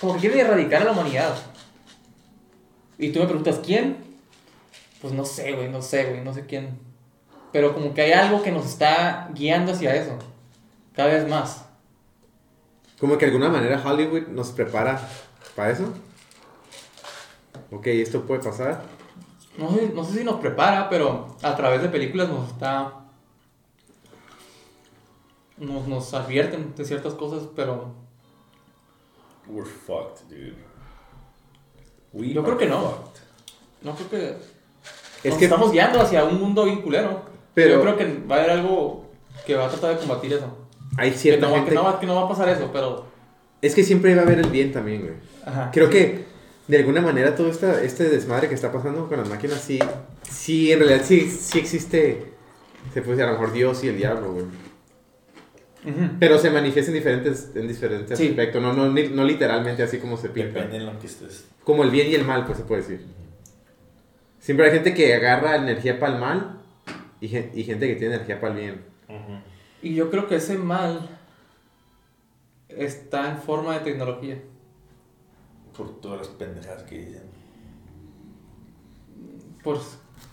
[0.00, 1.34] Como que quieren erradicar a la humanidad.
[2.98, 3.96] Y tú me preguntas, ¿quién?
[5.00, 6.78] Pues no sé, güey, no sé, güey, no sé quién.
[7.52, 10.16] Pero como que hay algo que nos está guiando hacia eso.
[10.94, 11.64] Cada vez más.
[12.98, 15.00] Como que de alguna manera Hollywood nos prepara
[15.56, 15.92] para eso.
[17.70, 18.82] Ok, esto puede pasar.
[19.58, 22.92] No sé, no sé si nos prepara, pero a través de películas nos está.
[25.58, 27.94] Nos, nos advierten de ciertas cosas, pero
[29.46, 30.56] We're fucked, dude.
[32.12, 32.80] We Yo creo que no.
[32.80, 33.20] fucked.
[33.82, 34.36] no creo que.
[35.24, 37.31] Es nos que- estamos guiando hacia un mundo bien culero.
[37.54, 39.10] Pero- Yo creo que va a haber algo
[39.46, 40.58] que va a tratar de combatir eso.
[40.96, 41.70] Hay Que cierta no, va- gente...
[41.70, 43.06] que, no va, que no va a pasar eso, pero.
[43.60, 45.14] Es que siempre va a haber el bien también, güey.
[45.44, 45.70] Ajá.
[45.72, 46.24] Creo que
[46.68, 49.78] de alguna manera todo esta, este desmadre que está pasando con las máquinas, sí,
[50.28, 52.32] sí, en realidad sí, sí existe,
[52.94, 54.44] se puede decir a lo mejor Dios y el diablo, güey.
[55.84, 56.10] Ujú.
[56.20, 58.28] Pero se manifiesta en diferentes, en diferentes Sí.
[58.28, 60.58] aspectos, no, no, no literalmente así como se pinta.
[60.60, 61.44] Depende en lo que estés.
[61.64, 63.04] Como el bien y el mal, pues se puede decir.
[64.38, 66.61] Siempre hay gente que agarra energía para el mal
[67.22, 68.84] y, y gente que tiene energía para el bien.
[69.82, 71.18] Y yo creo que ese mal
[72.68, 74.40] está en forma de tecnología.
[75.76, 77.22] Por todas las pendejadas que dicen.
[79.64, 79.78] Por,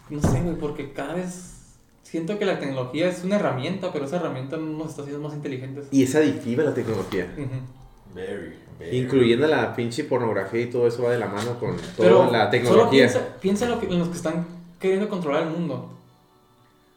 [0.10, 4.18] no sé, güey, porque cada vez siento que la tecnología es una herramienta, pero esa
[4.18, 5.88] herramienta nos está haciendo más inteligentes.
[5.92, 7.32] Y es adictiva la tecnología.
[7.38, 8.16] Ujú.
[8.16, 8.98] Very, very.
[8.98, 12.40] Incluyendo la pinche pornografía y todo eso va de la mano con toda Pero la
[12.40, 12.90] solo tecnología.
[13.08, 14.48] piensa, piensa en, lo que- en los que están
[14.80, 15.96] queriendo controlar el mundo.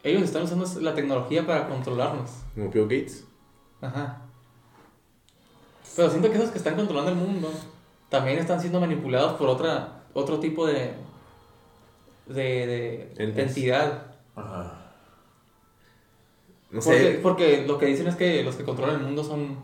[0.03, 2.29] Ellos están usando la tecnología para controlarnos.
[2.55, 3.23] Como Bill Gates.
[3.81, 4.21] Ajá.
[5.95, 7.51] Pero siento que esos que están controlando el mundo
[8.09, 10.93] también están siendo manipulados por otra, otro tipo de,
[12.27, 13.47] de, de Entes.
[13.49, 14.07] entidad.
[14.35, 14.79] Ajá.
[16.71, 17.19] No Porque, sé.
[17.21, 19.57] porque lo que dicen es que los que controlan el mundo son.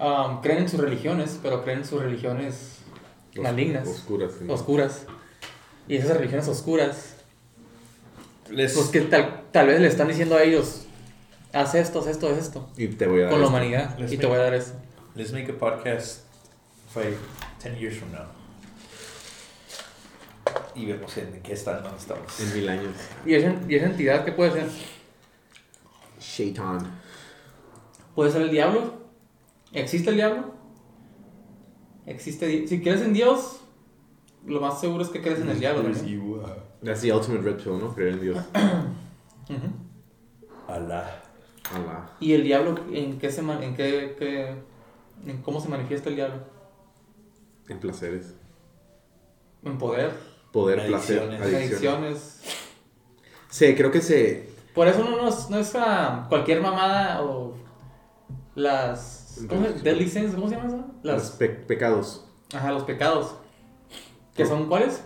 [0.00, 2.80] um, creen en sus religiones, pero creen en sus religiones
[3.36, 4.32] os- malignas, Oscuras.
[4.38, 4.44] sí.
[4.48, 5.06] oscuras.
[5.86, 7.13] Y esas religiones oscuras,
[8.50, 10.86] Les, pues que tal, tal vez le están diciendo a ellos:
[11.52, 12.68] haz esto, haz esto, haz esto.
[12.76, 13.56] Y te voy a dar Con la esto.
[13.56, 13.98] humanidad.
[13.98, 14.72] Les Y te voy a dar eso.
[15.14, 16.22] let's make a podcast
[16.92, 17.16] five,
[17.62, 18.24] 10 years from now.
[20.74, 22.40] Y vemos en qué están, dónde estamos.
[22.40, 22.92] En mil años.
[23.24, 24.68] ¿Y esa, y esa entidad qué puede ser?
[26.20, 27.00] Shaitan.
[28.14, 28.94] ¿Puede ser el diablo?
[29.72, 30.54] ¿Existe el diablo?
[32.06, 32.46] Existe.
[32.46, 33.60] di- Si crees en Dios,
[34.46, 35.82] lo más seguro es que crees en el diablo.
[35.82, 36.20] también.
[36.84, 37.94] That's the ultimate red pill, ¿no?
[37.94, 38.38] Creer en Dios.
[39.48, 40.72] Ujú.
[40.72, 41.22] Alá.
[41.72, 42.10] Allah.
[42.20, 44.54] ¿Y el diablo en qué se man- en qué, qué-
[45.26, 46.36] en cómo se manifiesta el diablo?
[47.68, 48.34] En placeres.
[49.62, 50.12] En poder,
[50.52, 51.48] Poder, En placer, adicciones.
[51.48, 52.40] en adicciones.
[53.48, 54.50] Sí, creo que se.
[54.74, 57.54] Por eso no, no es, no es ah, cualquier mamada o
[58.54, 60.84] las ¿cómo se, deadly sins, ¿cómo se llama eso?
[61.02, 62.24] Los Las pe- pecados.
[62.54, 63.34] ajá, los pecados.
[64.34, 65.02] ¿Que son cuáles?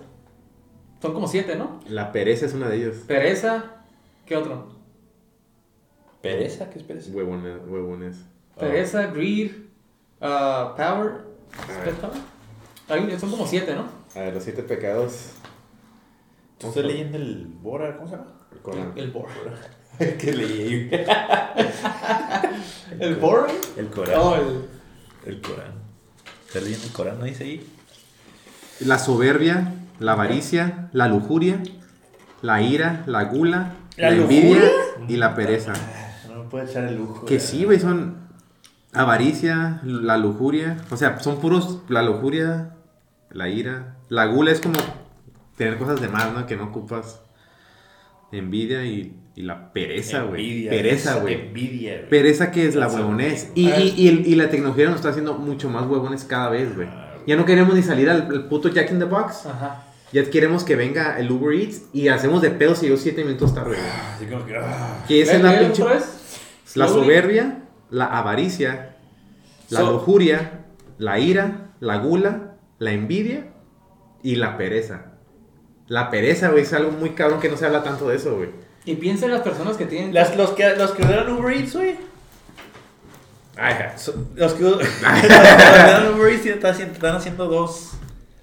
[1.01, 1.81] Son como siete, ¿no?
[1.89, 2.97] La pereza es una de ellos.
[3.07, 3.83] Pereza,
[4.27, 4.69] ¿qué otro?
[6.23, 6.69] ¿Pereza?
[6.71, 7.11] ¿Qué es pereza?
[7.13, 7.59] Huevones.
[7.69, 8.17] huevones.
[8.59, 9.53] Pereza, greed,
[10.21, 11.13] ah, power.
[11.67, 11.95] ¿qué ver.
[11.95, 12.19] power?
[12.89, 13.87] Hay- son como siete, ¿no?
[14.17, 15.31] A ver, los siete pecados.
[16.59, 18.33] Estoy leyendo el Bora, ¿cómo se llama?
[18.51, 18.93] El Corán.
[18.97, 19.29] El Bor.
[20.19, 20.91] que leí
[22.99, 23.47] ¿El Bor?
[23.77, 24.15] el Corán.
[24.19, 24.65] No, el.
[25.27, 25.73] El Corán.
[26.47, 27.19] ¿Estás leyendo el Corán?
[27.21, 27.65] ¿No dice ahí?
[28.81, 31.61] La soberbia, la avaricia, la lujuria,
[32.43, 34.63] la ira, la gula, ¿La la, envidia
[35.09, 35.73] y la pereza.
[36.29, 37.25] No me puede echar el lujo.
[37.27, 38.17] Que de- sí, güey, son
[38.93, 40.77] avaricia, la lujuria.
[40.91, 42.75] O sea, son puros la lujuria,
[43.31, 43.97] la ira.
[44.09, 44.79] La gula es como
[45.57, 46.47] tener cosas de más, ¿no?
[46.47, 47.21] Que no ocupas.
[48.31, 50.69] Envidia y, y la pereza, güey.
[50.69, 51.35] Pereza, güey.
[51.35, 52.09] Envidia.
[52.09, 53.51] Pereza que es la huevonés.
[53.55, 56.75] Y, y, y, el- y la tecnología nos está haciendo mucho más huevones cada vez,
[56.77, 56.89] güey.
[56.89, 57.27] Ah, güey.
[57.27, 59.47] Ya no queremos ni salir al, al puto Jack in the Box.
[59.47, 59.83] Ajá.
[60.13, 63.55] Ya queremos que venga el Uber Eats y hacemos de pedos y yo siete minutos
[63.55, 63.91] tarde, güey.
[64.17, 64.57] Así como que.
[64.57, 65.05] ah.
[65.07, 65.85] Que esa es la pinche...
[66.75, 68.97] La soberbia, la avaricia,
[69.71, 70.65] la So- lujuria,
[70.99, 73.47] la ira, la gula, la envidia
[74.23, 75.13] y la pereza.
[75.87, 78.51] La pereza, güey, es algo muy cabrón que no se habla tanto de eso, güey.
[78.85, 80.13] Y piensa en las personas que tienen.
[80.15, 81.97] Las, los, que, los que Uber Eats, güey.
[83.57, 87.93] Ay, So- Los que, los que ordenan Uber Eats están haciendo dos.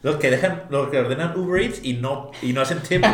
[0.06, 3.02] Los que dejan, los que ordenan Uber Eats y no, y no hacen tip.
[3.02, 3.14] güey.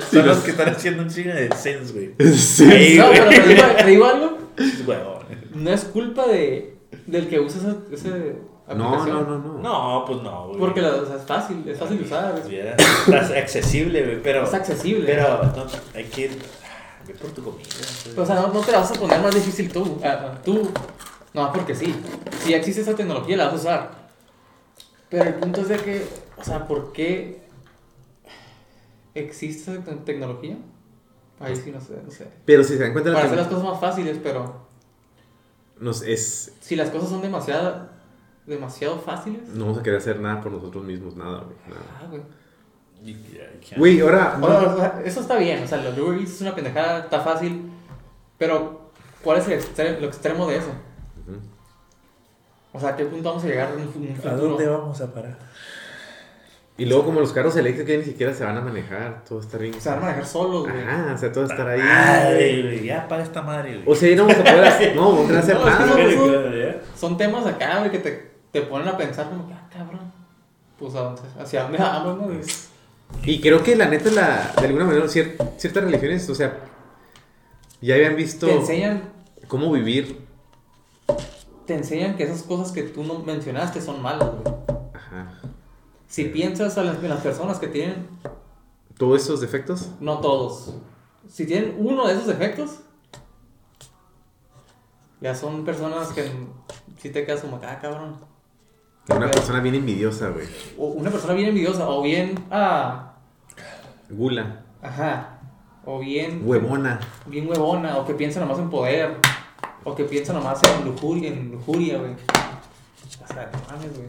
[0.12, 2.12] Son los que están haciendo un chingo de sins, güey.
[2.72, 3.18] Ey, No, güey.
[3.28, 4.38] pero te digo, te digo algo.
[4.86, 5.16] Huevón.
[5.54, 8.16] No es culpa de, del que usa esa, esa
[8.76, 9.24] No, aplicación.
[9.28, 9.58] no, no, no.
[9.58, 10.60] No, pues no, güey.
[10.60, 12.34] Porque la- o sea, es fácil, es fácil de usar.
[12.48, 14.44] Es, accesible, güey, pero.
[14.44, 15.04] es accesible.
[15.04, 16.38] Pero no, hay que ir.
[17.08, 17.64] Ve por tu comida.
[18.14, 18.18] güey.
[18.20, 19.98] o sea, no, no te la vas a poner más difícil tú.
[20.04, 20.70] ah, ah, tú,
[21.34, 21.92] no, porque sí.
[22.44, 24.05] Si ya existe esa tecnología, la vas a usar.
[25.10, 27.40] Pero el punto es de que, o sea, ¿por qué
[29.14, 30.56] existe esa te- tecnología?
[31.38, 32.28] Ahí sí no sé, no sé.
[32.44, 34.66] Pero si se dan cuenta, la Para hacer las cosas más fáciles, pero
[35.78, 36.54] nos es...
[36.60, 37.88] si las cosas son demasiado,
[38.46, 39.46] demasiado fáciles.
[39.50, 41.56] No vamos a querer hacer nada por nosotros mismos, nada, güey.
[41.68, 41.82] nada.
[42.00, 42.22] Ah, güey.
[43.76, 44.38] Güey, ahora...
[44.40, 47.70] Bueno, o sea, eso está bien, o sea, los Uber es una pendejada, está fácil,
[48.38, 48.90] pero
[49.22, 50.70] ¿cuál es el extre- lo extremo de eso?
[52.76, 54.32] O sea, ¿a qué punto vamos a llegar en un fu- un futuro?
[54.32, 55.38] ¿A dónde vamos a parar?
[56.78, 59.56] Y luego como los carros eléctricos ya ni siquiera se van a manejar, todo está
[59.56, 59.80] bien...
[59.80, 60.82] Se van a manejar solos, güey.
[60.82, 61.80] Ajá, o sea, todo estar ahí.
[61.80, 63.84] Madre, güey, ya para esta madre, güey.
[63.86, 64.94] O sea, ya no vamos a poder hacer...
[64.96, 66.66] No, vamos a hacer No, nada, es que güey.
[66.66, 70.12] no- Son temas acá, güey, que te, te ponen a pensar como que, ah, cabrón,
[70.78, 72.22] pues ¿a dónde- hacia dónde vamos, no?
[72.24, 72.40] güey?
[73.24, 76.58] Y creo que la neta, la, de alguna manera, cier- ciertas religiones, o sea,
[77.80, 79.02] ya habían visto Te enseñan,
[79.48, 80.18] cómo vivir.
[81.66, 84.54] Te enseñan que esas cosas que tú no mencionaste son malas, güey.
[84.94, 85.32] Ajá.
[86.08, 88.06] Si piensas a las, en las personas que tienen,
[88.96, 89.90] Todos esos defectos.
[90.00, 90.74] no todos,
[91.28, 92.80] si tienen uno de esos defectos,
[95.20, 96.30] ya son personas que
[97.00, 98.16] si te quedas como, ah, cabrón.
[99.08, 100.46] Una persona bien envidiosa, güey.
[100.78, 103.14] O una persona bien envidiosa, o bien, ah,
[104.10, 104.62] Gula.
[104.82, 105.40] ajá,
[105.84, 107.00] o bien, Huevona.
[107.26, 109.16] bien huevona, o que piensa nomás en poder,
[109.88, 112.12] o que piensa nomás en lujuria, en lujuria, güey.
[112.12, 114.08] O sea, no mames, güey.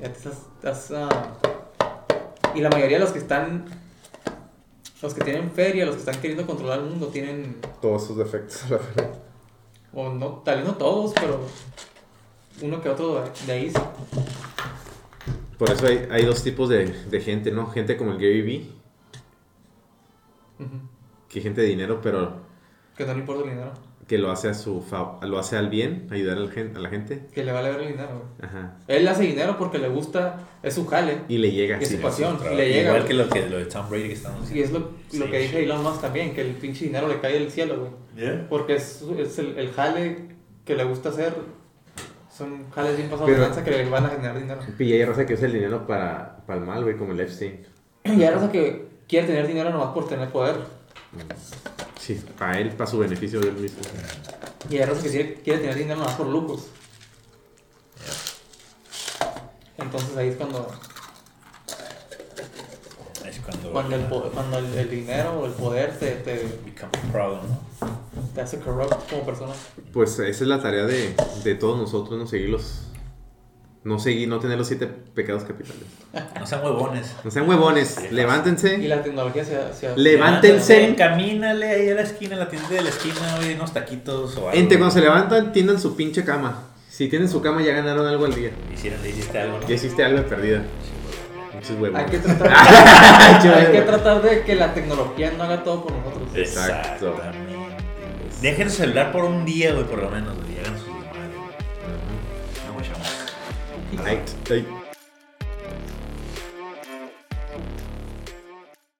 [0.00, 1.08] Ya te estás, estás, ah,
[2.54, 3.66] Y la mayoría de los que están,
[5.00, 8.64] los que tienen feria, los que están queriendo controlar el mundo, tienen, Todos esos defectos,
[8.70, 9.14] la verdad.
[9.94, 11.40] o no, tal vez no todos, pero
[12.62, 13.72] uno que otro de, ahí.
[15.56, 17.70] Por eso hay, hay dos tipos de, de gente, ¿no?
[17.70, 18.70] Gente como el Gary Vee,
[20.58, 20.80] Ujú.
[21.28, 22.40] que gente de dinero, pero
[22.96, 23.72] Que no le importa el dinero,
[24.10, 24.84] que lo hace a su
[25.22, 27.28] lo hace al bien, ayudar al gen- a la gente.
[27.32, 28.50] que le vale ver el dinero, güey.
[28.50, 28.74] Ajá.
[28.88, 31.18] Él hace dinero porque le gusta, es su jale.
[31.28, 31.94] Y le llega Y así.
[31.94, 32.34] su pasión.
[32.36, 32.56] Trabajo.
[32.56, 34.80] le llega, Igual que lo, que lo de Tom Brady que estamos Y es lo,
[34.80, 35.22] lo Sí.
[35.30, 38.26] que dice Elon Musk también, que el pinche dinero le cae del cielo, güey.
[38.26, 38.48] ¿Ya?
[38.48, 40.30] Porque es, es el, el jale
[40.64, 41.32] que le gusta hacer.
[42.36, 44.60] Son jales bien pasados Pero- de lanza que le van a generar dinero.
[44.76, 47.60] Y hay raza que usa el dinero para, para el mal, güey, como el Epstein.
[48.02, 50.56] Y hay raza que quiere tener dinero nomás por tener poder.
[52.00, 53.78] Sí, para él, para su beneficio de él mismo.
[54.70, 56.66] Y hay raza que quiere, quiere tener dinero nomás por lujos.
[59.78, 60.70] Entonces ahí es cuando,
[63.26, 66.34] Es cuando, cuando, el, po- cuando el, el dinero o el poder te, te,
[66.64, 67.60] become a problem, ¿no?
[68.34, 69.52] te hace corrupt como persona.
[69.92, 72.82] Pues esa es la tarea de, de todos nosotros, no seguirlos.
[73.82, 75.82] No seguir, no tener los siete pecados capitales.
[76.38, 77.14] No sean huevones.
[77.24, 78.76] No sean huevones, Y levántense.
[78.76, 80.94] la tecnología se, se Levántense.
[80.96, 84.40] Camínale ahí a la esquina, a la tienda de la esquina, güey, unos taquitos o
[84.40, 84.50] algo.
[84.52, 86.64] Gente, cuando se levantan, tiendan su pinche cama.
[86.90, 88.50] Si tienen su cama, ya ganaron algo al día.
[88.74, 89.66] Hicieron, le hiciste algo, ¿no?
[89.66, 90.62] Ya hiciste algo de perdida.
[91.54, 91.98] Muchos huevos.
[91.98, 92.48] Hay que tratar,
[93.42, 96.28] Chale, hay que tratar de que la tecnología no haga todo por nosotros.
[96.34, 97.08] Exacto.
[97.16, 97.50] Exactamente.
[98.42, 100.49] Dejen su celular por un día, güey, por lo menos, güey.
[103.92, 104.79] Y Hagan